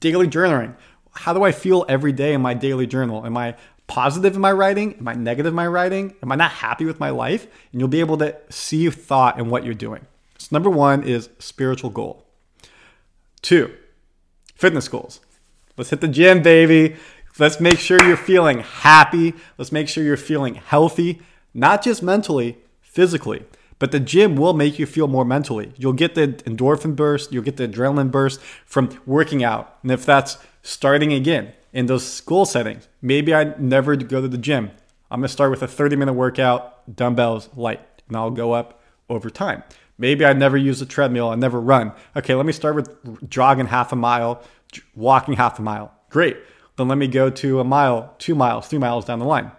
Daily 0.00 0.28
journaling. 0.28 0.76
How 1.12 1.32
do 1.32 1.44
I 1.44 1.52
feel 1.52 1.84
every 1.88 2.12
day 2.12 2.34
in 2.34 2.40
my 2.40 2.54
daily 2.54 2.86
journal? 2.86 3.24
Am 3.24 3.36
I 3.36 3.56
positive 3.86 4.34
in 4.34 4.40
my 4.40 4.52
writing? 4.52 4.94
Am 4.98 5.08
I 5.08 5.14
negative 5.14 5.52
in 5.52 5.56
my 5.56 5.66
writing? 5.66 6.14
Am 6.22 6.32
I 6.32 6.34
not 6.36 6.50
happy 6.50 6.84
with 6.84 7.00
my 7.00 7.10
life? 7.10 7.46
And 7.72 7.80
you'll 7.80 7.88
be 7.88 8.00
able 8.00 8.18
to 8.18 8.36
see 8.50 8.78
your 8.78 8.92
thought 8.92 9.38
in 9.38 9.50
what 9.50 9.64
you're 9.64 9.74
doing. 9.74 10.06
So, 10.38 10.48
number 10.50 10.70
one 10.70 11.04
is 11.04 11.28
spiritual 11.38 11.90
goal. 11.90 12.26
Two, 13.42 13.72
fitness 14.64 14.88
goals. 14.88 15.20
Let's 15.76 15.90
hit 15.90 16.00
the 16.00 16.08
gym, 16.08 16.42
baby. 16.42 16.96
Let's 17.38 17.60
make 17.60 17.78
sure 17.78 18.02
you're 18.02 18.16
feeling 18.16 18.60
happy. 18.60 19.34
Let's 19.58 19.70
make 19.70 19.90
sure 19.90 20.02
you're 20.02 20.16
feeling 20.16 20.54
healthy, 20.54 21.20
not 21.52 21.82
just 21.82 22.02
mentally, 22.02 22.56
physically. 22.80 23.44
But 23.78 23.92
the 23.92 24.00
gym 24.00 24.36
will 24.36 24.54
make 24.54 24.78
you 24.78 24.86
feel 24.86 25.06
more 25.06 25.26
mentally. 25.26 25.74
You'll 25.76 25.92
get 25.92 26.14
the 26.14 26.28
endorphin 26.48 26.96
burst, 26.96 27.30
you'll 27.30 27.42
get 27.42 27.58
the 27.58 27.68
adrenaline 27.68 28.10
burst 28.10 28.40
from 28.64 28.98
working 29.04 29.44
out. 29.44 29.76
And 29.82 29.90
if 29.90 30.06
that's 30.06 30.38
starting 30.62 31.12
again 31.12 31.52
in 31.74 31.84
those 31.84 32.10
school 32.10 32.46
settings, 32.46 32.88
maybe 33.02 33.34
I 33.34 33.54
never 33.58 33.94
go 33.96 34.22
to 34.22 34.28
the 34.28 34.38
gym. 34.38 34.70
I'm 35.10 35.20
gonna 35.20 35.28
start 35.28 35.50
with 35.50 35.62
a 35.62 35.68
30 35.68 35.96
minute 35.96 36.14
workout, 36.14 36.96
dumbbells, 36.96 37.50
light, 37.54 37.82
and 38.08 38.16
I'll 38.16 38.30
go 38.30 38.52
up 38.52 38.80
over 39.10 39.28
time. 39.28 39.62
Maybe 39.98 40.24
I 40.24 40.32
never 40.32 40.56
use 40.56 40.82
a 40.82 40.86
treadmill, 40.86 41.28
I 41.28 41.36
never 41.36 41.60
run. 41.60 41.92
Okay, 42.16 42.34
let 42.34 42.46
me 42.46 42.52
start 42.52 42.74
with 42.74 43.28
jogging 43.30 43.66
half 43.66 43.92
a 43.92 43.96
mile, 43.96 44.42
walking 44.94 45.34
half 45.34 45.58
a 45.58 45.62
mile. 45.62 45.92
Great. 46.10 46.36
Then 46.76 46.88
let 46.88 46.98
me 46.98 47.06
go 47.06 47.30
to 47.30 47.60
a 47.60 47.64
mile, 47.64 48.14
two 48.18 48.34
miles, 48.34 48.66
three 48.66 48.78
miles 48.78 49.04
down 49.04 49.20
the 49.20 49.24
line. 49.24 49.52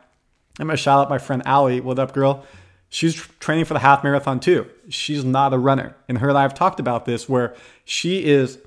I'm 0.59 0.67
gonna 0.67 0.77
shout 0.77 0.99
out 0.99 1.09
my 1.09 1.17
friend 1.17 1.41
Allie. 1.45 1.79
What 1.79 1.99
up, 1.99 2.13
girl? 2.13 2.45
She's 2.89 3.15
training 3.39 3.65
for 3.65 3.73
the 3.73 3.79
half 3.79 4.03
marathon 4.03 4.39
too. 4.39 4.67
She's 4.89 5.23
not 5.25 5.53
a 5.53 5.57
runner. 5.57 5.95
And 6.07 6.17
her 6.19 6.29
and 6.29 6.37
I 6.37 6.43
have 6.43 6.53
talked 6.53 6.79
about 6.79 7.05
this 7.05 7.27
where 7.27 7.55
she 7.83 8.25
is 8.25 8.59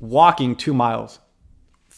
walking 0.00 0.56
two 0.56 0.74
miles, 0.74 1.18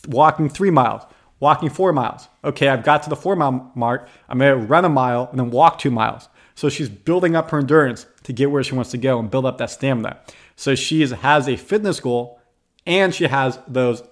walking 0.06 0.48
three 0.48 0.70
miles, 0.70 1.02
walking 1.40 1.70
four 1.70 1.92
miles. 1.92 2.28
Okay, 2.44 2.68
I've 2.68 2.84
got 2.84 3.02
to 3.04 3.10
the 3.10 3.16
four 3.16 3.36
mile 3.36 3.70
mark. 3.74 4.08
I'm 4.28 4.38
gonna 4.38 4.56
run 4.56 4.84
a 4.84 4.90
mile 4.90 5.28
and 5.30 5.38
then 5.38 5.50
walk 5.50 5.78
two 5.78 5.90
miles. 5.90 6.28
So 6.58 6.68
she's 6.68 6.88
building 6.88 7.36
up 7.36 7.52
her 7.52 7.60
endurance 7.60 8.04
to 8.24 8.32
get 8.32 8.50
where 8.50 8.64
she 8.64 8.74
wants 8.74 8.90
to 8.90 8.98
go 8.98 9.20
and 9.20 9.30
build 9.30 9.46
up 9.46 9.58
that 9.58 9.70
stamina. 9.70 10.18
So 10.56 10.74
she 10.74 11.06
has 11.06 11.48
a 11.48 11.54
fitness 11.56 12.00
goal 12.00 12.40
and 12.84 13.14
she 13.14 13.28
has 13.28 13.60
those 13.68 14.02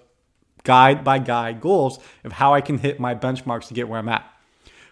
guide 0.63 1.03
by 1.03 1.19
guide 1.19 1.61
goals 1.61 1.99
of 2.23 2.31
how 2.31 2.55
I 2.55 2.61
can 2.61 2.79
hit 2.79 3.01
my 3.01 3.17
benchmarks 3.17 3.67
to 3.67 3.75
get 3.75 3.89
where 3.89 3.99
I'm 3.99 4.09
at. 4.09 4.25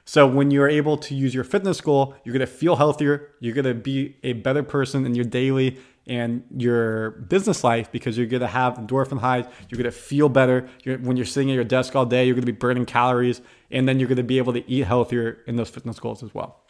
So 0.05 0.27
when 0.27 0.51
you're 0.51 0.69
able 0.69 0.97
to 0.97 1.15
use 1.15 1.33
your 1.33 1.45
fitness 1.45 1.81
goal, 1.81 2.17
you're 2.25 2.37
to 2.37 2.47
feel 2.49 2.75
healthier, 2.75 3.31
you're 3.39 3.55
to 3.55 3.73
be 3.73 4.17
a 4.25 4.33
better 4.33 4.65
person 4.65 5.07
in 5.07 5.15
your 5.15 5.25
daily 5.25 5.79
and 6.09 6.43
your 6.57 7.13
business 7.13 7.63
life 7.63 7.93
because 7.93 8.19
you're 8.19 8.27
to 8.27 8.49
have 8.49 8.75
endorphin 8.79 9.21
highs, 9.21 9.45
you're 9.69 9.81
to 9.85 9.93
feel 9.93 10.29
better. 10.29 10.69
You're, 10.83 10.99
when 10.99 11.17
you're 11.17 11.25
sitting 11.25 11.53
at 11.53 11.55
your 11.55 11.63
desk 11.63 11.95
all 11.95 12.05
day, 12.05 12.27
you're 12.27 12.35
to 12.35 12.43
be 12.43 12.51
burning 12.51 12.85
calories 12.85 13.41
and 13.71 13.89
then 13.89 14.01
you're 14.01 14.13
to 14.13 14.25
be 14.25 14.39
able 14.39 14.55
to 14.55 14.69
eat 14.69 14.89
healthier 14.89 15.39
in 15.47 15.55
those 15.55 15.71
fitness 15.71 16.01
goals 16.01 16.25
as 16.25 16.35
well. 16.35 16.64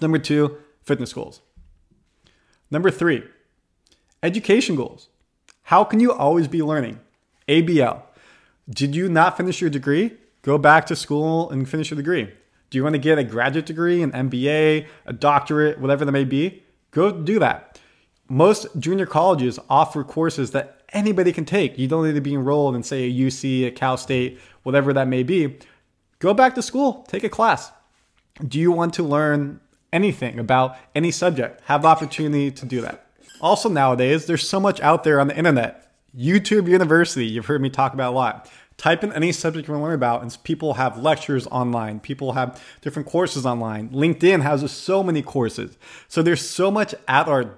Number 0.00 0.18
2, 0.18 0.56
fitness 0.82 1.12
goals. 1.12 1.42
Number 2.70 2.90
3, 2.90 3.22
education 4.22 4.76
goals. 4.76 5.08
How 5.64 5.84
can 5.84 6.00
you 6.00 6.12
always 6.12 6.48
be 6.48 6.62
learning? 6.62 7.00
ABL. 7.48 8.02
Did 8.68 8.94
you 8.94 9.08
not 9.08 9.36
finish 9.36 9.60
your 9.60 9.70
degree? 9.70 10.16
Go 10.42 10.58
back 10.58 10.86
to 10.86 10.96
school 10.96 11.50
and 11.50 11.68
finish 11.68 11.90
your 11.90 11.96
degree. 11.96 12.32
Do 12.70 12.78
you 12.78 12.82
want 12.82 12.94
to 12.94 12.98
get 12.98 13.18
a 13.18 13.24
graduate 13.24 13.66
degree, 13.66 14.02
an 14.02 14.12
MBA, 14.12 14.86
a 15.06 15.12
doctorate, 15.12 15.78
whatever 15.78 16.04
that 16.04 16.12
may 16.12 16.24
be? 16.24 16.62
Go 16.90 17.12
do 17.12 17.38
that. 17.38 17.78
Most 18.28 18.66
junior 18.78 19.06
colleges 19.06 19.58
offer 19.68 20.02
courses 20.02 20.52
that 20.52 20.82
anybody 20.92 21.32
can 21.32 21.44
take. 21.44 21.78
You 21.78 21.86
don't 21.86 22.06
need 22.06 22.14
to 22.14 22.20
be 22.20 22.34
enrolled 22.34 22.74
in, 22.74 22.82
say, 22.82 23.04
a 23.04 23.12
UC, 23.12 23.66
a 23.66 23.70
Cal 23.70 23.96
State, 23.96 24.40
whatever 24.62 24.92
that 24.94 25.06
may 25.06 25.22
be. 25.22 25.58
Go 26.18 26.32
back 26.32 26.54
to 26.54 26.62
school, 26.62 27.04
take 27.08 27.24
a 27.24 27.28
class. 27.28 27.72
Do 28.46 28.58
you 28.58 28.72
want 28.72 28.94
to 28.94 29.02
learn 29.02 29.60
anything 29.92 30.38
about 30.38 30.76
any 30.94 31.10
subject? 31.10 31.60
Have 31.64 31.82
the 31.82 31.88
opportunity 31.88 32.50
to 32.50 32.66
do 32.66 32.80
that. 32.80 33.06
Also, 33.40 33.68
nowadays, 33.68 34.26
there's 34.26 34.48
so 34.48 34.60
much 34.60 34.80
out 34.80 35.04
there 35.04 35.20
on 35.20 35.28
the 35.28 35.36
internet 35.36 35.82
YouTube 36.16 36.68
University, 36.68 37.26
you've 37.26 37.46
heard 37.46 37.62
me 37.62 37.70
talk 37.70 37.94
about 37.94 38.12
a 38.12 38.16
lot. 38.16 38.50
Type 38.76 39.04
in 39.04 39.12
any 39.12 39.32
subject 39.32 39.68
you 39.68 39.72
want 39.72 39.82
to 39.82 39.84
learn 39.86 39.94
about, 39.94 40.22
and 40.22 40.36
people 40.42 40.74
have 40.74 40.98
lectures 40.98 41.46
online. 41.46 42.00
People 42.00 42.32
have 42.32 42.62
different 42.80 43.08
courses 43.08 43.46
online. 43.46 43.88
LinkedIn 43.90 44.42
has 44.42 44.70
so 44.70 45.02
many 45.02 45.22
courses. 45.22 45.78
So 46.08 46.22
there's 46.22 46.46
so 46.46 46.70
much 46.70 46.94
at 47.06 47.28
our 47.28 47.54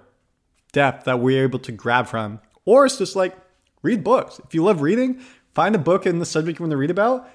depth 0.73 1.05
that 1.05 1.21
we're 1.21 1.43
able 1.43 1.61
to 1.61 1.73
grab 1.73 2.07
from. 2.07 2.41
Or 2.65 2.85
it's 2.85 2.99
just 2.99 3.17
like 3.17 3.37
read 3.83 4.05
books. 4.05 4.41
If 4.45 4.55
you 4.55 4.63
love 4.65 4.83
reading, 4.83 5.21
find 5.55 5.75
a 5.75 5.79
book 5.79 6.05
in 6.07 6.19
the 6.19 6.27
subject 6.27 6.59
you 6.59 6.65
want 6.65 6.73
to 6.73 6.77
read 6.77 6.91
about. 6.91 7.29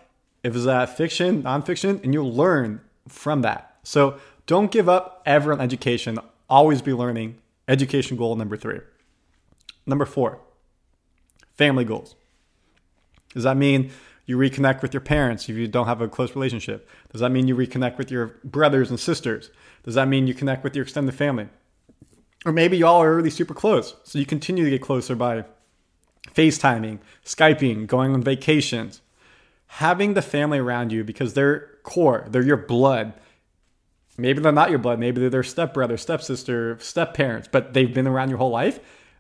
If 0.44 0.56
it's 0.56 0.66
that 0.66 0.96
fiction, 0.96 1.44
nonfiction, 1.44 2.04
and 2.04 2.14
you'll 2.14 2.34
learn 2.34 2.82
from 3.08 3.42
that. 3.42 3.78
So 3.84 4.20
don't 4.50 4.72
give 4.72 4.90
up 4.90 5.22
ever 5.28 5.54
on 5.54 5.62
education. 5.62 6.18
Always 6.50 6.82
be 6.82 6.92
learning. 6.92 7.38
Education 7.68 8.18
goal 8.18 8.36
number 8.36 8.58
three. 8.58 8.80
Number 9.86 10.06
four 10.06 10.40
family 11.54 11.86
goals. 11.86 12.16
Does 13.36 13.44
that 13.44 13.58
mean 13.58 13.92
you 14.26 14.38
reconnect 14.38 14.82
with 14.82 14.92
your 14.92 15.02
parents 15.02 15.48
if 15.50 15.56
you 15.56 15.68
don't 15.68 15.86
have 15.86 16.02
a 16.02 16.08
close 16.08 16.34
relationship? 16.34 16.90
Does 17.12 17.22
that 17.22 17.30
mean 17.30 17.48
you 17.48 17.56
reconnect 17.56 18.00
with 18.00 18.10
your 18.10 18.40
brothers 18.44 18.90
and 18.90 19.00
sisters? 19.00 19.52
Does 19.84 19.94
that 19.94 20.08
mean 20.08 20.26
you 20.26 20.34
connect 20.34 20.64
with 20.64 20.76
your 20.76 20.82
extended 20.82 21.14
family? 21.14 21.48
Or 22.44 22.52
maybe 22.52 22.78
y'all 22.78 23.04
are 23.04 23.14
already 23.14 23.30
super 23.30 23.54
close, 23.54 23.98
so 24.04 24.18
you 24.18 24.26
continue 24.26 24.64
to 24.64 24.72
get 24.72 24.82
closer 24.82 25.16
by 25.16 25.46
FaceTiming, 26.34 27.00
Skyping, 27.24 27.86
going 27.86 28.16
on 28.16 28.24
vacations. 28.24 29.02
Having 29.74 30.16
the 30.16 30.24
family 30.24 30.58
around 30.58 30.92
you 30.92 31.04
because 31.04 31.36
they're 31.36 31.68
core, 31.84 32.26
they're 32.30 32.42
your 32.42 32.58
blood. 32.58 33.14
Maybe 34.20 34.42
they're 34.42 34.52
not 34.52 34.70
your 34.70 34.80
blood, 34.80 35.00
maybe 35.00 35.22
they're 35.22 35.30
their 35.30 35.44
stepbrother, 35.44 35.98
stepsister, 35.98 36.78
step 36.80 37.14
parents, 37.14 37.48
but 37.52 37.74
they've 37.74 37.94
been 37.94 38.08
around 38.08 38.30
your 38.30 38.38
whole 38.38 38.52
life 38.52 38.80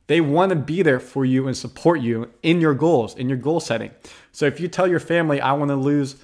they 0.09 0.21
want 0.21 0.49
to 0.49 0.55
be 0.55 0.81
there 0.81 0.99
for 0.99 1.23
you 1.23 1.47
and 1.47 1.55
support 1.55 2.01
you 2.01 2.31
in 2.41 2.59
your 2.59 2.73
goals, 2.73 3.15
in 3.15 3.29
your 3.29 3.37
goal 3.37 3.59
setting. 3.59 3.91
So 4.31 4.47
if 4.47 4.59
you 4.59 4.67
tell 4.67 4.87
your 4.87 4.99
family, 4.99 5.39
I 5.39 5.53
want 5.53 5.69
to 5.69 5.75
lose 5.75 6.15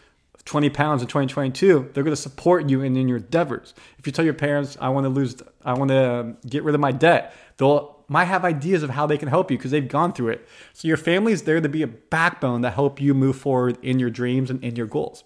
20 0.46 0.72
pounds 0.72 1.04
in 1.04 1.08
2022, 1.08 1.92
they're 1.94 2.04
going 2.04 2.16
to 2.16 2.20
support 2.20 2.68
you 2.68 2.82
in, 2.82 2.98
in 2.98 3.08
your 3.08 3.18
endeavors. 3.18 3.76
If 4.00 4.08
you 4.08 4.12
tell 4.12 4.26
your 4.26 4.34
parents, 4.34 4.76
I 4.82 4.90
want 4.90 5.06
to 5.06 5.10
lose, 5.10 5.36
I 5.64 5.74
want 5.74 5.90
to 5.90 6.36
get 6.50 6.64
rid 6.64 6.74
of 6.74 6.82
my 6.82 6.92
debt, 6.92 7.36
they'll 7.58 7.94
might 8.08 8.26
have 8.26 8.44
ideas 8.44 8.82
of 8.82 8.90
how 8.92 9.06
they 9.06 9.18
can 9.20 9.28
help 9.28 9.50
you 9.50 9.58
because 9.58 9.72
they've 9.72 9.88
gone 9.88 10.14
through 10.14 10.30
it. 10.30 10.48
So 10.74 10.88
your 10.88 10.98
family 10.98 11.34
is 11.34 11.44
there 11.44 11.62
to 11.62 11.70
be 11.70 11.82
a 11.84 11.88
backbone 11.88 12.64
to 12.64 12.72
help 12.72 13.00
you 13.00 13.14
move 13.14 13.36
forward 13.36 13.78
in 13.84 13.98
your 14.00 14.12
dreams 14.12 14.50
and 14.52 14.64
in 14.64 14.76
your 14.76 14.86
goals. 14.86 15.24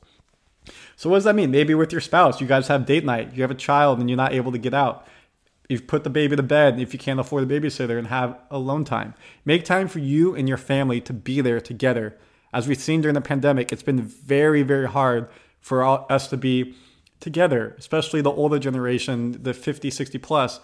So 0.96 1.10
what 1.10 1.18
does 1.18 1.24
that 1.26 1.36
mean? 1.36 1.52
Maybe 1.52 1.74
with 1.74 1.92
your 1.92 2.02
spouse, 2.02 2.42
you 2.42 2.48
guys 2.48 2.68
have 2.68 2.86
date 2.86 3.06
night, 3.06 3.34
you 3.34 3.42
have 3.42 3.52
a 3.52 3.56
child 3.56 4.00
and 4.00 4.10
you're 4.10 4.18
not 4.18 4.34
able 4.34 4.52
to 4.52 4.58
get 4.58 4.74
out 4.74 5.08
You've 5.70 5.86
put 5.86 6.04
the 6.04 6.10
baby 6.10 6.36
to 6.36 6.42
bed 6.42 6.80
if 6.80 6.94
you 6.94 7.00
can't 7.00 7.20
afford 7.20 7.44
a 7.44 7.60
babysitter 7.60 8.00
and 8.00 8.08
have 8.08 8.40
alone 8.50 8.84
time. 8.84 9.14
Make 9.46 9.64
time 9.64 9.88
for 9.88 10.00
you 10.00 10.34
and 10.34 10.50
your 10.50 10.58
family 10.58 11.00
to 11.02 11.14
be 11.14 11.42
there 11.42 11.62
together. 11.62 12.18
As 12.52 12.68
we've 12.68 12.80
seen 12.80 13.02
during 13.02 13.14
the 13.14 13.22
pandemic, 13.22 13.72
it's 13.72 13.84
been 13.84 14.02
very, 14.02 14.64
very 14.64 14.88
hard 14.88 15.30
for 15.62 15.84
all, 15.84 16.08
us 16.10 16.28
to 16.30 16.38
be 16.38 16.74
together, 17.20 17.76
especially 17.78 18.22
the 18.22 18.32
older 18.32 18.58
generation, 18.58 19.44
the 19.44 19.54
50, 19.54 19.92
60 19.92 20.18
plus. 20.18 20.60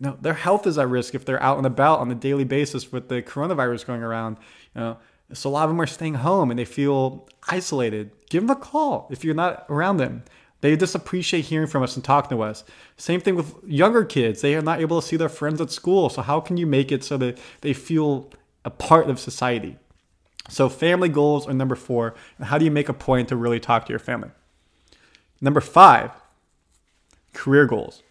You 0.00 0.08
know, 0.08 0.18
their 0.20 0.34
health 0.34 0.66
is 0.66 0.76
at 0.76 0.88
risk 0.88 1.14
if 1.14 1.24
they're 1.24 1.42
out 1.42 1.58
and 1.58 1.66
about 1.66 2.00
on 2.00 2.10
a 2.10 2.16
daily 2.16 2.44
basis 2.44 2.90
with 2.90 3.08
the 3.08 3.22
coronavirus 3.22 3.86
going 3.86 4.02
around. 4.02 4.38
You 4.74 4.80
know, 4.80 4.98
so 5.32 5.50
a 5.50 5.52
lot 5.52 5.64
of 5.64 5.70
them 5.70 5.80
are 5.80 5.86
staying 5.86 6.14
home 6.14 6.50
and 6.50 6.58
they 6.58 6.64
feel 6.64 7.28
isolated. 7.48 8.10
Give 8.30 8.46
them 8.46 8.56
a 8.56 8.60
call 8.60 9.08
if 9.10 9.24
you're 9.24 9.34
not 9.34 9.66
around 9.68 9.98
them. 9.98 10.22
They 10.60 10.76
just 10.76 10.94
appreciate 10.94 11.44
hearing 11.44 11.68
from 11.68 11.82
us 11.82 11.94
and 11.94 12.04
talking 12.04 12.36
to 12.36 12.42
us. 12.42 12.64
Same 12.96 13.20
thing 13.20 13.36
with 13.36 13.54
younger 13.64 14.04
kids. 14.04 14.40
They 14.40 14.56
are 14.56 14.62
not 14.62 14.80
able 14.80 15.00
to 15.00 15.06
see 15.06 15.16
their 15.16 15.28
friends 15.28 15.60
at 15.60 15.70
school. 15.70 16.08
So, 16.08 16.22
how 16.22 16.40
can 16.40 16.56
you 16.56 16.66
make 16.66 16.90
it 16.90 17.04
so 17.04 17.16
that 17.18 17.38
they 17.60 17.72
feel 17.72 18.30
a 18.64 18.70
part 18.70 19.08
of 19.08 19.20
society? 19.20 19.76
So, 20.48 20.68
family 20.68 21.08
goals 21.08 21.46
are 21.46 21.54
number 21.54 21.76
four. 21.76 22.14
And 22.38 22.46
how 22.46 22.58
do 22.58 22.64
you 22.64 22.72
make 22.72 22.88
a 22.88 22.94
point 22.94 23.28
to 23.28 23.36
really 23.36 23.60
talk 23.60 23.86
to 23.86 23.92
your 23.92 24.00
family? 24.00 24.30
Number 25.40 25.60
five, 25.60 26.10
career 27.34 27.66
goals. 27.66 28.02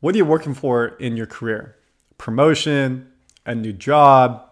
What 0.00 0.14
are 0.14 0.18
you 0.18 0.24
working 0.24 0.54
for 0.54 0.86
in 0.86 1.16
your 1.16 1.26
career? 1.26 1.76
Promotion, 2.16 3.12
a 3.46 3.54
new 3.54 3.72
job. 3.72 4.47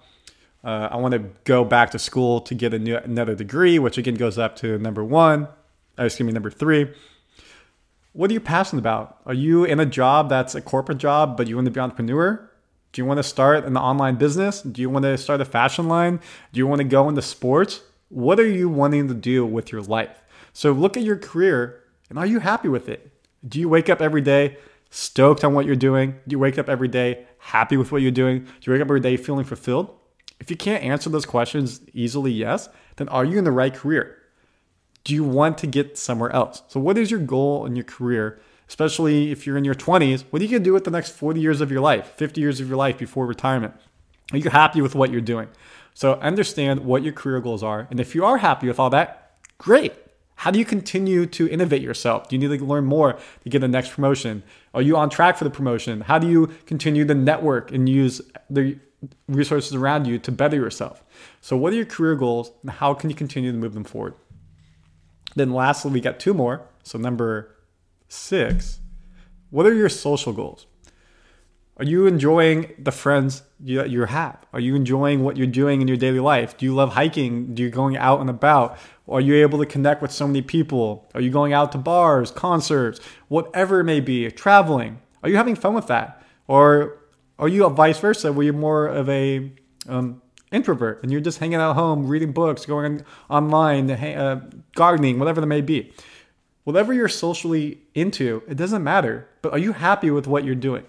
Uh, 0.67 0.89
I 0.91 0.97
want 0.97 1.13
to 1.13 1.21
go 1.45 1.65
back 1.65 1.93
to 1.93 1.99
school 1.99 2.41
to 2.41 2.55
get 2.55 2.75
a 2.75 2.79
new, 2.79 2.97
another 2.97 3.37
degree, 3.37 3.79
which 3.79 3.97
again 3.97 4.17
goes 4.17 4.37
up 4.37 4.57
to 4.57 4.79
number 4.79 5.05
one 5.05 5.49
uh, 5.99 6.05
excuse 6.05 6.27
me, 6.27 6.33
number 6.33 6.51
three. 6.51 6.93
What 8.13 8.31
are 8.31 8.35
you 8.35 8.41
passionate 8.41 8.81
about? 8.81 9.19
Are 9.27 9.35
you 9.35 9.65
in 9.65 9.81
a 9.81 9.87
job 9.87 10.29
that's 10.29 10.55
a 10.55 10.61
corporate 10.61 10.99
job, 10.99 11.37
but 11.37 11.47
you 11.47 11.57
want 11.57 11.67
to 11.67 11.71
be 11.71 11.81
an 11.81 11.85
entrepreneur? 11.85 12.51
Do 12.93 13.03
you 13.03 13.07
want 13.07 13.19
to 13.19 13.23
start 13.23 13.65
an 13.65 13.77
online 13.77 14.17
business? 14.17 14.63
Do 14.63 14.81
you 14.81 14.89
want 14.89 15.05
to 15.05 15.19
start 15.19 15.41
a 15.41 15.45
fashion 15.45 15.89
line? 15.89 16.21
Do 16.53 16.59
you 16.59 16.67
want 16.67 16.81
to 16.81 16.85
go 16.85 17.09
into 17.09 17.21
sports? 17.21 17.83
What 18.09 18.41
are 18.41 18.47
you 18.47 18.69
wanting 18.69 19.09
to 19.09 19.15
do 19.15 19.45
with 19.45 19.73
your 19.73 19.83
life? 19.83 20.23
So 20.53 20.73
look 20.73 20.97
at 20.97 21.03
your 21.03 21.17
career 21.17 21.83
and 22.09 22.19
are 22.19 22.27
you 22.27 22.39
happy 22.39 22.69
with 22.69 22.89
it? 22.89 23.11
Do 23.47 23.61
you 23.61 23.69
wake 23.69 23.91
up 23.91 24.01
every 24.01 24.23
day 24.23 24.57
stoked 24.89 25.45
on 25.45 25.53
what 25.53 25.67
you're 25.67 25.77
doing? 25.77 26.13
Do 26.27 26.35
you 26.35 26.39
wake 26.39 26.59
up 26.59 26.69
every 26.69 26.89
day 26.89 27.27
happy 27.39 27.77
with 27.77 27.93
what 27.93 28.01
you're 28.01 28.11
doing? 28.11 28.45
Do 28.45 28.51
you 28.63 28.73
wake 28.73 28.81
up 28.81 28.87
every 28.87 29.01
day 29.01 29.17
feeling 29.17 29.45
fulfilled? 29.45 29.91
If 30.41 30.51
you 30.51 30.57
can't 30.57 30.85
answer 30.85 31.11
those 31.11 31.27
questions 31.27 31.81
easily, 31.93 32.33
yes, 32.33 32.69
then 32.97 33.09
are 33.09 33.25
you 33.25 33.39
in 33.39 33.45
the 33.45 33.53
right 33.53 33.75
career? 33.75 34.19
Do 35.05 35.15
you 35.15 35.25
want 35.25 35.59
to 35.59 35.67
get 35.67 35.97
somewhere 35.97 36.31
else? 36.31 36.63
So, 36.69 36.81
what 36.81 36.99
is 36.99 37.11
your 37.11 37.21
goal 37.21 37.65
in 37.65 37.77
your 37.77 37.85
career? 37.85 38.41
Especially 38.69 39.31
if 39.31 39.47
you're 39.47 39.57
in 39.57 39.65
your 39.65 39.77
20s, 39.77 40.25
what 40.31 40.43
are 40.43 40.45
you 40.45 40.59
to 40.59 40.65
do 40.65 40.73
with 40.73 40.83
the 40.83 40.91
next 40.91 41.13
40 41.13 41.41
years 41.41 41.61
of 41.61 41.71
your 41.71 41.81
life, 41.81 42.15
50 42.17 42.41
years 42.41 42.61
of 42.61 42.69
your 42.69 42.77
life 42.77 42.99
before 42.99 43.25
retirement? 43.25 43.75
Are 44.33 44.39
you 44.39 44.51
happy 44.51 44.81
with 44.81 44.97
what 44.97 45.13
you're 45.13 45.21
doing? 45.21 45.49
So, 45.95 46.15
understand 46.15 46.81
what 46.81 47.03
your 47.05 47.13
career 47.13 47.41
goals 47.41 47.63
are. 47.63 47.87
And 47.91 48.01
if 48.01 48.15
you 48.15 48.25
are 48.25 48.39
happy 48.39 48.67
with 48.67 48.81
all 48.81 48.91
that, 48.91 49.39
great. 49.59 49.95
How 50.37 50.51
do 50.51 50.59
you 50.59 50.65
continue 50.65 51.25
to 51.27 51.49
innovate 51.49 51.81
yourself? 51.81 52.29
Do 52.29 52.37
you 52.37 52.49
need 52.49 52.59
to 52.59 52.65
learn 52.65 52.85
more 52.85 53.19
to 53.43 53.49
get 53.49 53.61
the 53.61 53.69
next 53.69 53.93
promotion? 53.93 54.43
Are 54.75 54.83
you 54.83 54.97
on 54.97 55.09
track 55.09 55.39
for 55.39 55.45
the 55.45 55.51
promotion? 55.51 56.03
How 56.03 56.19
do 56.19 56.29
you 56.29 56.49
continue 56.67 57.07
to 57.07 57.15
network 57.15 57.73
and 57.73 57.89
use 57.89 58.21
the 58.51 58.79
resources 59.29 59.75
around 59.75 60.07
you 60.07 60.19
to 60.19 60.33
better 60.33 60.57
yourself? 60.57 61.03
So, 61.41 61.57
what 61.57 61.73
are 61.73 61.77
your 61.77 61.87
career 61.87 62.15
goals 62.15 62.51
and 62.63 62.71
how 62.71 62.95
can 62.95 63.11
you 63.11 63.17
continue 63.17 63.53
to 63.53 63.59
move 63.59 63.75
them 63.75 63.85
forward? 63.85 64.15
Then, 65.35 65.53
lastly, 65.53 65.91
we 65.91 66.01
got 66.01 66.19
two 66.19 66.35
more. 66.35 66.69
So, 66.83 66.99
number 66.99 67.55
six, 68.09 68.81
what 69.51 69.67
are 69.67 69.75
your 69.75 69.89
social 69.89 70.33
goals? 70.33 70.67
Are 71.79 71.85
you 71.85 72.07
enjoying 72.07 72.73
the 72.79 72.91
friends 72.91 73.43
that 73.61 73.91
you 73.91 74.07
have? 74.07 74.39
Are 74.55 74.61
you 74.61 74.75
enjoying 74.75 75.23
what 75.23 75.37
you're 75.37 75.47
doing 75.47 75.83
in 75.83 75.89
your 75.89 75.99
daily 75.99 76.21
life? 76.21 76.57
Do 76.57 76.65
you 76.65 76.75
love 76.75 76.95
hiking? 76.95 77.55
Do 77.55 77.63
you 77.63 77.69
going 77.69 77.99
out 77.99 78.21
and 78.21 78.31
about? 78.31 78.79
Are 79.07 79.21
you 79.21 79.35
able 79.35 79.59
to 79.59 79.67
connect 79.67 80.01
with 80.01 80.11
so 80.11 80.27
many 80.27 80.41
people? 80.41 81.07
Are 81.15 81.21
you 81.21 81.31
going 81.31 81.53
out 81.53 81.73
to 81.73 81.79
bars, 81.79 82.31
concerts, 82.31 82.99
whatever 83.29 83.81
it 83.81 83.85
may 83.85 84.01
be, 84.01 84.31
traveling? 84.31 85.01
Are 85.23 85.29
you 85.29 85.37
having 85.37 85.55
fun 85.55 85.75
with 85.75 85.87
that? 85.89 86.23
Or 86.49 86.97
are 87.39 87.49
you 87.49 87.67
a 87.67 87.71
vice 87.71 87.99
versa, 87.99 88.33
Were 88.33 88.43
you're 88.43 88.53
more 88.53 88.87
of 88.87 89.09
a 89.09 89.53
um, 89.89 90.23
introvert 90.51 91.03
and 91.03 91.13
you're 91.13 91.21
just 91.21 91.39
hanging 91.39 91.57
out 91.57 91.75
home, 91.75 92.07
reading 92.07 92.33
books, 92.33 92.65
going 92.65 93.03
online, 93.29 93.91
uh, 93.91 94.49
gardening, 94.75 95.19
whatever 95.19 95.43
it 95.43 95.47
may 95.47 95.61
be? 95.61 95.93
Whatever 96.65 96.93
you're 96.93 97.09
socially 97.09 97.79
into, 97.95 98.43
it 98.49 98.57
doesn't 98.57 98.83
matter. 98.83 99.29
But 99.43 99.53
are 99.53 99.59
you 99.59 99.73
happy 99.73 100.11
with 100.11 100.27
what 100.27 100.45
you're 100.45 100.55
doing? 100.55 100.85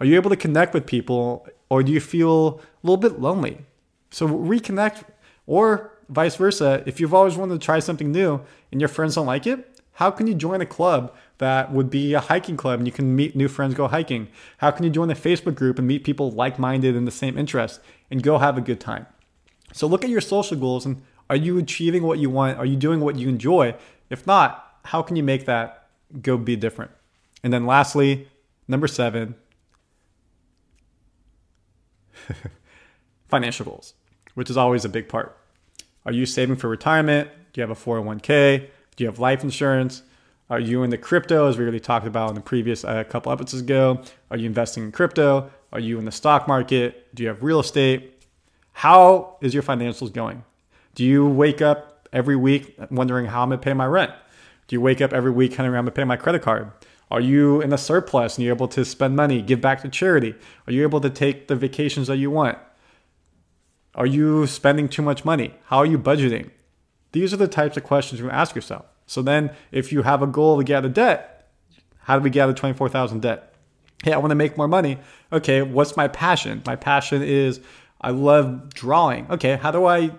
Are 0.00 0.06
you 0.06 0.16
able 0.16 0.30
to 0.30 0.36
connect 0.36 0.74
with 0.74 0.84
people 0.84 1.46
or 1.70 1.82
do 1.82 1.92
you 1.92 2.00
feel 2.00 2.60
a 2.60 2.86
little 2.86 2.96
bit 2.96 3.20
lonely? 3.20 3.64
So 4.10 4.28
reconnect 4.28 5.04
or 5.46 5.92
vice 6.08 6.36
versa. 6.36 6.82
If 6.86 7.00
you've 7.00 7.14
always 7.14 7.36
wanted 7.36 7.60
to 7.60 7.64
try 7.64 7.78
something 7.78 8.12
new 8.12 8.40
and 8.70 8.80
your 8.80 8.88
friends 8.88 9.14
don't 9.14 9.26
like 9.26 9.46
it, 9.46 9.73
how 9.94 10.10
can 10.10 10.26
you 10.26 10.34
join 10.34 10.60
a 10.60 10.66
club 10.66 11.14
that 11.38 11.72
would 11.72 11.88
be 11.88 12.14
a 12.14 12.20
hiking 12.20 12.56
club 12.56 12.80
and 12.80 12.86
you 12.86 12.92
can 12.92 13.14
meet 13.14 13.36
new 13.36 13.48
friends 13.48 13.74
go 13.74 13.86
hiking? 13.86 14.28
How 14.58 14.70
can 14.72 14.84
you 14.84 14.90
join 14.90 15.10
a 15.10 15.14
Facebook 15.14 15.54
group 15.54 15.78
and 15.78 15.86
meet 15.86 16.02
people 16.04 16.32
like 16.32 16.58
minded 16.58 16.96
in 16.96 17.04
the 17.04 17.10
same 17.12 17.38
interest 17.38 17.80
and 18.10 18.22
go 18.22 18.38
have 18.38 18.58
a 18.58 18.60
good 18.60 18.80
time? 18.80 19.06
So 19.72 19.86
look 19.86 20.04
at 20.04 20.10
your 20.10 20.20
social 20.20 20.56
goals 20.56 20.84
and 20.84 21.02
are 21.30 21.36
you 21.36 21.58
achieving 21.58 22.02
what 22.02 22.18
you 22.18 22.28
want? 22.28 22.58
Are 22.58 22.66
you 22.66 22.76
doing 22.76 23.00
what 23.00 23.16
you 23.16 23.28
enjoy? 23.28 23.76
If 24.10 24.26
not, 24.26 24.78
how 24.84 25.00
can 25.00 25.14
you 25.16 25.22
make 25.22 25.46
that 25.46 25.88
go 26.20 26.36
be 26.36 26.56
different? 26.56 26.90
And 27.44 27.52
then 27.52 27.64
lastly, 27.64 28.28
number 28.66 28.88
seven, 28.88 29.36
financial 33.28 33.64
goals, 33.64 33.94
which 34.34 34.50
is 34.50 34.56
always 34.56 34.84
a 34.84 34.88
big 34.88 35.08
part. 35.08 35.38
Are 36.04 36.12
you 36.12 36.26
saving 36.26 36.56
for 36.56 36.68
retirement? 36.68 37.30
Do 37.52 37.60
you 37.60 37.66
have 37.66 37.70
a 37.70 37.80
401k? 37.80 38.68
Do 38.96 39.04
you 39.04 39.08
have 39.08 39.18
life 39.18 39.42
insurance? 39.42 40.02
Are 40.50 40.60
you 40.60 40.82
in 40.82 40.90
the 40.90 40.98
crypto, 40.98 41.48
as 41.48 41.56
we 41.56 41.62
already 41.64 41.80
talked 41.80 42.06
about 42.06 42.28
in 42.28 42.34
the 42.34 42.40
previous 42.40 42.84
uh, 42.84 43.02
couple 43.04 43.32
episodes 43.32 43.62
ago? 43.62 44.02
Are 44.30 44.36
you 44.36 44.46
investing 44.46 44.84
in 44.84 44.92
crypto? 44.92 45.50
Are 45.72 45.80
you 45.80 45.98
in 45.98 46.04
the 46.04 46.12
stock 46.12 46.46
market? 46.46 47.14
Do 47.14 47.22
you 47.22 47.28
have 47.28 47.42
real 47.42 47.60
estate? 47.60 48.22
How 48.72 49.36
is 49.40 49.54
your 49.54 49.62
financials 49.62 50.12
going? 50.12 50.44
Do 50.94 51.04
you 51.04 51.26
wake 51.26 51.62
up 51.62 52.08
every 52.12 52.36
week 52.36 52.76
wondering 52.90 53.26
how 53.26 53.42
I'm 53.42 53.48
gonna 53.48 53.60
pay 53.60 53.72
my 53.72 53.86
rent? 53.86 54.12
Do 54.68 54.76
you 54.76 54.80
wake 54.80 55.00
up 55.00 55.12
every 55.12 55.30
week 55.30 55.52
wondering 55.52 55.72
how 55.72 55.78
I'm 55.78 55.84
gonna 55.86 55.92
pay 55.92 56.04
my 56.04 56.16
credit 56.16 56.42
card? 56.42 56.70
Are 57.10 57.20
you 57.20 57.60
in 57.60 57.72
a 57.72 57.78
surplus 57.78 58.36
and 58.36 58.44
you're 58.44 58.54
able 58.54 58.68
to 58.68 58.84
spend 58.84 59.16
money, 59.16 59.42
give 59.42 59.60
back 59.60 59.82
to 59.82 59.88
charity? 59.88 60.34
Are 60.66 60.72
you 60.72 60.82
able 60.82 61.00
to 61.00 61.10
take 61.10 61.48
the 61.48 61.56
vacations 61.56 62.06
that 62.08 62.16
you 62.16 62.30
want? 62.30 62.58
Are 63.94 64.06
you 64.06 64.46
spending 64.46 64.88
too 64.88 65.02
much 65.02 65.24
money? 65.24 65.54
How 65.66 65.78
are 65.78 65.86
you 65.86 65.98
budgeting? 65.98 66.50
These 67.14 67.32
are 67.32 67.36
the 67.36 67.46
types 67.46 67.76
of 67.76 67.84
questions 67.84 68.20
you 68.20 68.28
ask 68.28 68.56
yourself. 68.56 68.86
So 69.06 69.22
then, 69.22 69.52
if 69.70 69.92
you 69.92 70.02
have 70.02 70.20
a 70.20 70.26
goal 70.26 70.58
to 70.58 70.64
get 70.64 70.78
out 70.78 70.84
of 70.84 70.94
debt, 70.94 71.48
how 72.00 72.18
do 72.18 72.24
we 72.24 72.28
get 72.28 72.42
out 72.42 72.48
of 72.48 72.56
24,000 72.56 73.22
debt? 73.22 73.54
Hey, 74.02 74.12
I 74.12 74.18
want 74.18 74.32
to 74.32 74.34
make 74.34 74.58
more 74.58 74.66
money. 74.66 74.98
Okay, 75.32 75.62
what's 75.62 75.96
my 75.96 76.08
passion? 76.08 76.60
My 76.66 76.74
passion 76.74 77.22
is 77.22 77.60
I 78.00 78.10
love 78.10 78.74
drawing. 78.74 79.30
Okay, 79.30 79.54
how 79.54 79.70
do 79.70 79.86
I 79.86 80.10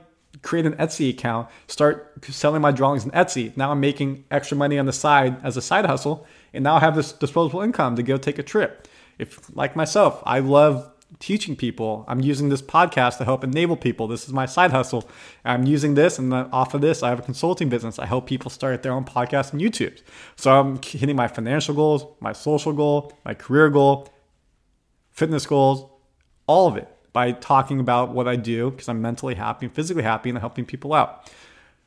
create 0.42 0.66
an 0.66 0.76
Etsy 0.76 1.10
account, 1.10 1.50
start 1.68 2.14
selling 2.30 2.62
my 2.62 2.72
drawings 2.72 3.04
on 3.04 3.12
Etsy? 3.12 3.56
Now 3.58 3.72
I'm 3.72 3.82
making 3.82 4.24
extra 4.32 4.56
money 4.56 4.80
on 4.80 4.86
the 4.86 4.94
side 4.94 5.36
as 5.44 5.58
a 5.58 5.62
side 5.62 5.86
hustle, 5.86 6.26
and 6.54 6.64
now 6.64 6.76
I 6.76 6.80
have 6.80 6.96
this 6.96 7.12
disposable 7.12 7.60
income 7.60 7.98
to 7.98 8.04
go 8.04 8.16
take 8.16 8.40
a 8.40 8.44
trip. 8.44 8.88
If, 9.20 9.54
like 9.54 9.76
myself, 9.76 10.24
I 10.26 10.40
love 10.40 10.90
teaching 11.20 11.56
people. 11.56 12.04
I'm 12.08 12.20
using 12.20 12.50
this 12.50 12.62
podcast 12.62 13.18
to 13.18 13.26
help 13.26 13.44
enable 13.44 13.78
people. 13.78 14.08
This 14.08 14.26
is 14.26 14.34
my 14.34 14.46
side 14.46 14.72
hustle. 14.72 15.10
I'm 15.44 15.66
using 15.66 15.96
this, 15.96 16.20
and 16.20 16.34
off 16.34 16.74
of 16.74 16.82
this, 16.82 17.04
I 17.04 17.10
have 17.10 17.20
a 17.20 17.24
consulting 17.24 17.70
business. 17.70 18.00
I 18.00 18.06
help 18.06 18.28
people 18.28 18.50
start 18.50 18.84
their 18.84 18.92
own 18.92 19.06
podcast 19.06 19.54
and 19.54 19.62
YouTube. 19.62 20.02
So 20.36 20.52
I'm 20.52 20.82
hitting 20.82 21.16
my 21.16 21.28
financial 21.28 21.74
goals, 21.74 22.06
my 22.20 22.34
social 22.34 22.74
goal, 22.74 23.14
my 23.24 23.34
career 23.34 23.70
goal, 23.70 24.10
fitness 25.12 25.46
goals, 25.46 25.90
all 26.48 26.68
of 26.68 26.78
it 26.78 26.90
by 27.14 27.32
talking 27.32 27.80
about 27.80 28.14
what 28.14 28.28
I 28.28 28.36
do 28.36 28.72
because 28.72 28.90
I'm 28.90 29.02
mentally 29.02 29.36
happy 29.36 29.68
and 29.68 29.74
physically 29.74 30.04
happy 30.04 30.30
and 30.30 30.38
helping 30.38 30.66
people 30.66 30.94
out. 30.94 31.32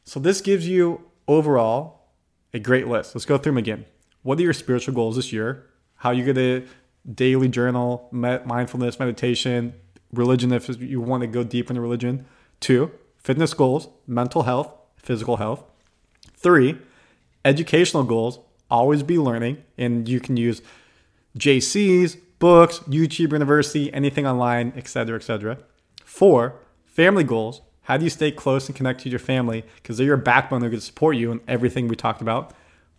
So 0.04 0.18
this 0.18 0.40
gives 0.40 0.66
you 0.66 1.02
overall 1.26 2.08
a 2.54 2.58
great 2.58 2.88
list. 2.88 3.14
Let's 3.14 3.26
go 3.26 3.36
through 3.36 3.52
them 3.52 3.58
again. 3.58 3.84
What 4.22 4.38
are 4.38 4.42
your 4.42 4.54
spiritual 4.54 4.94
goals 4.94 5.16
this 5.16 5.30
year? 5.30 5.66
How 5.96 6.08
are 6.10 6.14
you 6.14 6.24
going 6.24 6.36
to 6.36 6.66
daily 7.12 7.48
journal, 7.48 8.08
mindfulness, 8.12 8.98
meditation, 8.98 9.74
religion 10.12 10.52
if 10.52 10.68
you 10.80 11.00
want 11.00 11.22
to 11.22 11.26
go 11.26 11.42
deep 11.44 11.70
into 11.70 11.80
religion. 11.80 12.26
Two, 12.60 12.90
fitness 13.16 13.54
goals, 13.54 13.88
mental 14.06 14.42
health, 14.42 14.72
physical 14.96 15.36
health. 15.36 15.64
Three, 16.34 16.78
educational 17.44 18.04
goals, 18.04 18.40
always 18.70 19.02
be 19.02 19.18
learning, 19.18 19.62
and 19.76 20.08
you 20.08 20.20
can 20.20 20.36
use 20.36 20.62
JCs, 21.36 22.18
books, 22.38 22.80
YouTube 22.80 23.32
University, 23.32 23.92
anything 23.92 24.26
online, 24.26 24.72
etc., 24.76 25.16
etc. 25.16 25.58
Four, 26.04 26.56
family 26.84 27.24
goals. 27.24 27.62
How 27.82 27.96
do 27.96 28.04
you 28.04 28.10
stay 28.10 28.30
close 28.30 28.66
and 28.68 28.76
connect 28.76 29.00
to 29.00 29.08
your 29.08 29.18
family? 29.18 29.64
Because 29.76 29.96
they're 29.96 30.06
your 30.06 30.16
backbone, 30.18 30.60
they're 30.60 30.70
going 30.70 30.80
to 30.80 30.84
support 30.84 31.16
you 31.16 31.32
in 31.32 31.40
everything 31.48 31.88
we 31.88 31.96
talked 31.96 32.20
about. 32.20 32.52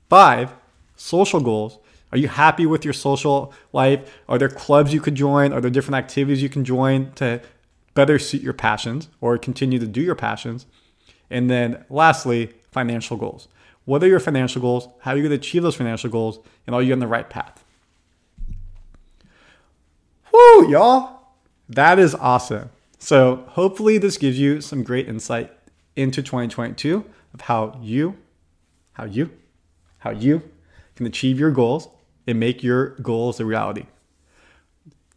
Five, 0.09 0.53
social 0.95 1.39
goals. 1.39 1.77
Are 2.11 2.17
you 2.17 2.27
happy 2.27 2.65
with 2.65 2.83
your 2.83 2.93
social 2.93 3.53
life? 3.71 4.19
Are 4.27 4.37
there 4.37 4.49
clubs 4.49 4.93
you 4.93 5.01
could 5.01 5.15
join? 5.15 5.53
Are 5.53 5.61
there 5.61 5.69
different 5.69 5.95
activities 5.95 6.41
you 6.41 6.49
can 6.49 6.65
join 6.65 7.11
to 7.13 7.41
better 7.93 8.17
suit 8.17 8.41
your 8.41 8.53
passions 8.53 9.09
or 9.21 9.37
continue 9.37 9.79
to 9.79 9.87
do 9.87 10.01
your 10.01 10.15
passions? 10.15 10.65
And 11.29 11.49
then 11.49 11.85
lastly, 11.89 12.53
financial 12.71 13.17
goals. 13.17 13.47
What 13.85 14.03
are 14.03 14.07
your 14.07 14.19
financial 14.19 14.61
goals? 14.61 14.87
How 14.99 15.11
are 15.11 15.17
you 15.17 15.23
going 15.23 15.31
to 15.31 15.37
achieve 15.37 15.63
those 15.63 15.75
financial 15.75 16.09
goals? 16.09 16.39
And 16.65 16.75
are 16.75 16.81
you 16.81 16.93
on 16.93 16.99
the 16.99 17.07
right 17.07 17.29
path? 17.29 17.63
Woo, 20.31 20.69
y'all. 20.69 21.19
That 21.67 21.99
is 21.99 22.15
awesome. 22.15 22.69
So 22.97 23.43
hopefully 23.49 23.97
this 23.97 24.17
gives 24.17 24.39
you 24.39 24.61
some 24.61 24.83
great 24.83 25.07
insight 25.07 25.51
into 25.95 26.21
2022 26.21 27.05
of 27.33 27.41
how 27.41 27.79
you, 27.81 28.17
how 28.93 29.05
you, 29.05 29.31
how 29.99 30.11
you 30.11 30.41
can 30.95 31.05
achieve 31.05 31.39
your 31.39 31.51
goals 31.51 31.87
and 32.29 32.39
make 32.39 32.61
your 32.61 32.89
goals 33.01 33.39
a 33.39 33.45
reality. 33.45 33.87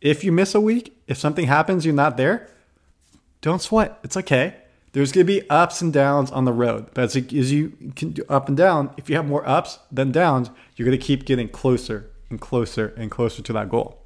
If 0.01 0.25
you 0.25 0.33
miss 0.33 0.55
a 0.55 0.61
week, 0.61 0.97
if 1.07 1.19
something 1.19 1.47
happens, 1.47 1.85
you're 1.85 1.95
not 1.95 2.17
there, 2.17 2.49
don't 3.43 3.61
sweat. 3.61 3.99
It's 4.03 4.17
okay. 4.17 4.57
There's 4.93 5.13
going 5.13 5.27
to 5.27 5.33
be 5.33 5.49
ups 5.51 5.83
and 5.83 5.93
downs 5.93 6.31
on 6.31 6.47
the 6.47 6.53
road. 6.53 6.87
But 6.95 7.05
as, 7.05 7.17
as 7.17 7.53
you 7.53 7.93
can 7.95 8.13
do 8.13 8.25
up 8.29 8.49
and 8.49 8.57
down, 8.57 8.95
if 8.97 9.11
you 9.11 9.17
have 9.17 9.27
more 9.27 9.47
ups 9.47 9.79
than 9.91 10.11
downs, 10.11 10.49
you're 10.75 10.87
going 10.87 10.99
to 10.99 11.07
keep 11.07 11.27
getting 11.27 11.49
closer 11.49 12.11
and 12.31 12.41
closer 12.41 12.95
and 12.97 13.11
closer 13.11 13.43
to 13.43 13.53
that 13.53 13.69
goal. 13.69 14.03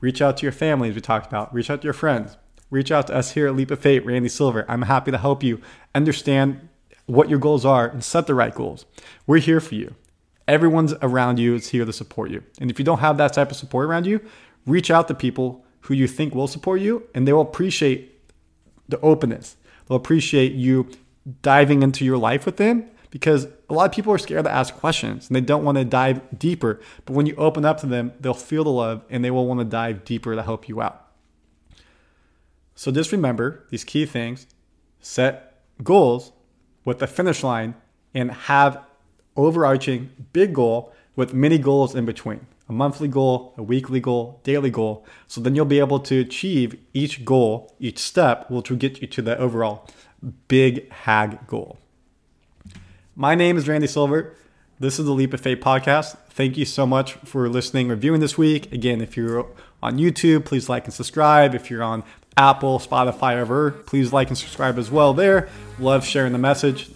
Reach 0.00 0.20
out 0.20 0.36
to 0.38 0.42
your 0.42 0.52
family, 0.52 0.88
as 0.88 0.94
we 0.96 1.00
talked 1.00 1.26
about. 1.26 1.54
Reach 1.54 1.70
out 1.70 1.82
to 1.82 1.84
your 1.84 1.94
friends. 1.94 2.36
Reach 2.68 2.90
out 2.90 3.06
to 3.06 3.14
us 3.14 3.32
here 3.32 3.46
at 3.46 3.54
Leap 3.54 3.70
of 3.70 3.78
Faith, 3.78 4.04
Randy 4.04 4.28
Silver. 4.28 4.64
I'm 4.68 4.82
happy 4.82 5.12
to 5.12 5.18
help 5.18 5.44
you 5.44 5.60
understand 5.94 6.68
what 7.06 7.28
your 7.28 7.38
goals 7.38 7.64
are 7.64 7.86
and 7.86 8.02
set 8.02 8.26
the 8.26 8.34
right 8.34 8.54
goals. 8.54 8.86
We're 9.26 9.38
here 9.38 9.60
for 9.60 9.76
you. 9.76 9.94
Everyone's 10.46 10.92
around 11.00 11.38
you 11.38 11.54
is 11.54 11.68
here 11.68 11.84
to 11.84 11.92
support 11.92 12.30
you. 12.30 12.42
And 12.60 12.70
if 12.70 12.78
you 12.78 12.84
don't 12.84 12.98
have 12.98 13.16
that 13.16 13.32
type 13.32 13.50
of 13.50 13.56
support 13.56 13.86
around 13.86 14.06
you, 14.06 14.20
reach 14.66 14.90
out 14.90 15.08
to 15.08 15.14
people 15.14 15.64
who 15.80 15.94
you 15.94 16.06
think 16.06 16.34
will 16.34 16.48
support 16.48 16.80
you 16.80 17.04
and 17.14 17.26
they 17.26 17.32
will 17.32 17.42
appreciate 17.42 18.12
the 18.88 19.00
openness. 19.00 19.56
They'll 19.86 19.96
appreciate 19.96 20.52
you 20.52 20.88
diving 21.42 21.82
into 21.82 22.04
your 22.04 22.18
life 22.18 22.44
with 22.44 22.56
them 22.56 22.90
because 23.10 23.46
a 23.70 23.74
lot 23.74 23.88
of 23.88 23.92
people 23.92 24.12
are 24.12 24.18
scared 24.18 24.44
to 24.44 24.50
ask 24.50 24.74
questions 24.74 25.28
and 25.28 25.36
they 25.36 25.40
don't 25.40 25.64
want 25.64 25.78
to 25.78 25.84
dive 25.84 26.20
deeper. 26.38 26.80
But 27.04 27.14
when 27.14 27.26
you 27.26 27.34
open 27.36 27.64
up 27.64 27.80
to 27.80 27.86
them, 27.86 28.12
they'll 28.20 28.34
feel 28.34 28.64
the 28.64 28.70
love 28.70 29.04
and 29.08 29.24
they 29.24 29.30
will 29.30 29.46
want 29.46 29.60
to 29.60 29.64
dive 29.64 30.04
deeper 30.04 30.34
to 30.34 30.42
help 30.42 30.68
you 30.68 30.82
out. 30.82 31.00
So 32.74 32.90
just 32.90 33.12
remember 33.12 33.64
these 33.70 33.84
key 33.84 34.04
things 34.04 34.46
set 35.00 35.62
goals 35.82 36.32
with 36.84 36.98
the 36.98 37.06
finish 37.06 37.42
line 37.42 37.74
and 38.14 38.30
have 38.30 38.82
overarching 39.36 40.10
big 40.32 40.54
goal 40.54 40.92
with 41.16 41.34
many 41.34 41.58
goals 41.58 41.94
in 41.94 42.04
between 42.04 42.46
a 42.68 42.72
monthly 42.72 43.08
goal, 43.08 43.52
a 43.58 43.62
weekly 43.62 44.00
goal, 44.00 44.40
daily 44.42 44.70
goal. 44.70 45.04
So 45.26 45.40
then 45.40 45.54
you'll 45.54 45.66
be 45.66 45.80
able 45.80 46.00
to 46.00 46.20
achieve 46.20 46.76
each 46.94 47.24
goal, 47.24 47.74
each 47.78 47.98
step, 47.98 48.50
which 48.50 48.70
will 48.70 48.78
get 48.78 49.02
you 49.02 49.06
to 49.08 49.22
the 49.22 49.38
overall 49.38 49.86
big 50.48 50.90
hag 50.90 51.46
goal. 51.46 51.78
My 53.14 53.34
name 53.34 53.56
is 53.56 53.68
Randy 53.68 53.86
Silver. 53.86 54.34
This 54.80 54.98
is 54.98 55.04
the 55.04 55.12
Leap 55.12 55.34
of 55.34 55.40
Faith 55.40 55.60
podcast. 55.60 56.16
Thank 56.30 56.56
you 56.56 56.64
so 56.64 56.86
much 56.86 57.12
for 57.14 57.48
listening, 57.48 57.88
reviewing 57.88 58.20
this 58.20 58.36
week. 58.36 58.72
Again, 58.72 59.00
if 59.00 59.16
you're 59.16 59.46
on 59.82 59.98
YouTube, 59.98 60.44
please 60.44 60.68
like 60.68 60.84
and 60.86 60.94
subscribe. 60.94 61.54
If 61.54 61.70
you're 61.70 61.82
on 61.82 62.02
Apple, 62.36 62.78
Spotify, 62.78 63.36
ever, 63.36 63.70
please 63.70 64.12
like 64.12 64.28
and 64.28 64.38
subscribe 64.38 64.78
as 64.78 64.90
well 64.90 65.14
there. 65.14 65.48
Love 65.78 66.04
sharing 66.04 66.32
the 66.32 66.38
message. 66.38 66.90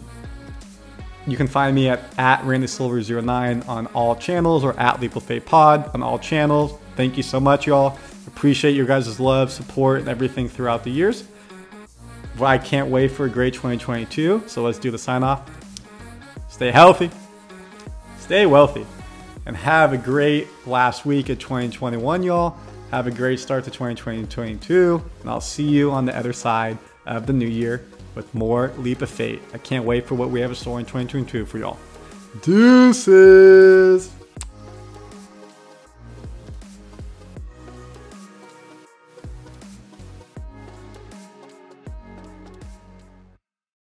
You 1.29 1.37
can 1.37 1.47
find 1.47 1.75
me 1.75 1.91
at, 1.91 2.01
at 2.19 2.41
RandySilver09 2.41 3.69
on 3.69 3.87
all 3.89 4.17
channels 4.17 4.65
or 4.65 4.73
at 4.81 4.99
of 5.03 5.23
Faith 5.23 5.45
Pod 5.45 5.91
on 5.93 6.03
all 6.03 6.19
channels. 6.19 6.73
Thank 6.97 7.19
you 7.19 7.23
so 7.23 7.39
much, 7.39 7.67
y'all. 7.67 7.99
Appreciate 8.27 8.75
your 8.75 8.87
guys' 8.87 9.21
love, 9.21 9.53
support, 9.53 10.01
and 10.01 10.09
everything 10.09 10.49
throughout 10.49 10.85
the 10.85 10.91
years. 10.91 11.25
I 12.41 12.57
can't 12.57 12.89
wait 12.89 13.09
for 13.09 13.27
a 13.27 13.29
great 13.29 13.53
2022. 13.53 14.45
So 14.47 14.63
let's 14.63 14.79
do 14.79 14.91
the 14.91 14.97
sign 14.97 15.23
off. 15.23 15.51
Stay 16.49 16.71
healthy, 16.71 17.11
stay 18.19 18.47
wealthy, 18.47 18.87
and 19.45 19.55
have 19.55 19.93
a 19.93 19.99
great 19.99 20.49
last 20.67 21.05
week 21.05 21.29
of 21.29 21.39
2021, 21.39 22.23
y'all. 22.23 22.57
Have 22.91 23.07
a 23.07 23.11
great 23.11 23.39
start 23.39 23.65
to 23.65 23.71
2022, 23.71 25.05
and 25.21 25.29
I'll 25.29 25.43
see 25.43 25.69
you 25.69 25.91
on 25.91 26.07
the 26.07 26.17
other 26.17 26.33
side 26.33 26.79
of 27.05 27.27
the 27.27 27.35
new 27.35 27.47
year 27.47 27.85
with 28.19 28.35
more 28.35 28.73
Leap 28.79 29.01
of 29.01 29.09
Faith. 29.09 29.41
I 29.55 29.59
can't 29.59 29.85
wait 29.85 30.05
for 30.05 30.17
what 30.17 30.31
we 30.31 30.41
have 30.41 30.51
in 30.51 30.57
store 30.57 30.81
in 30.81 30.85
2022 30.85 31.47
for 31.47 31.59
y'all. 31.59 31.79
Deuces! 32.43 34.11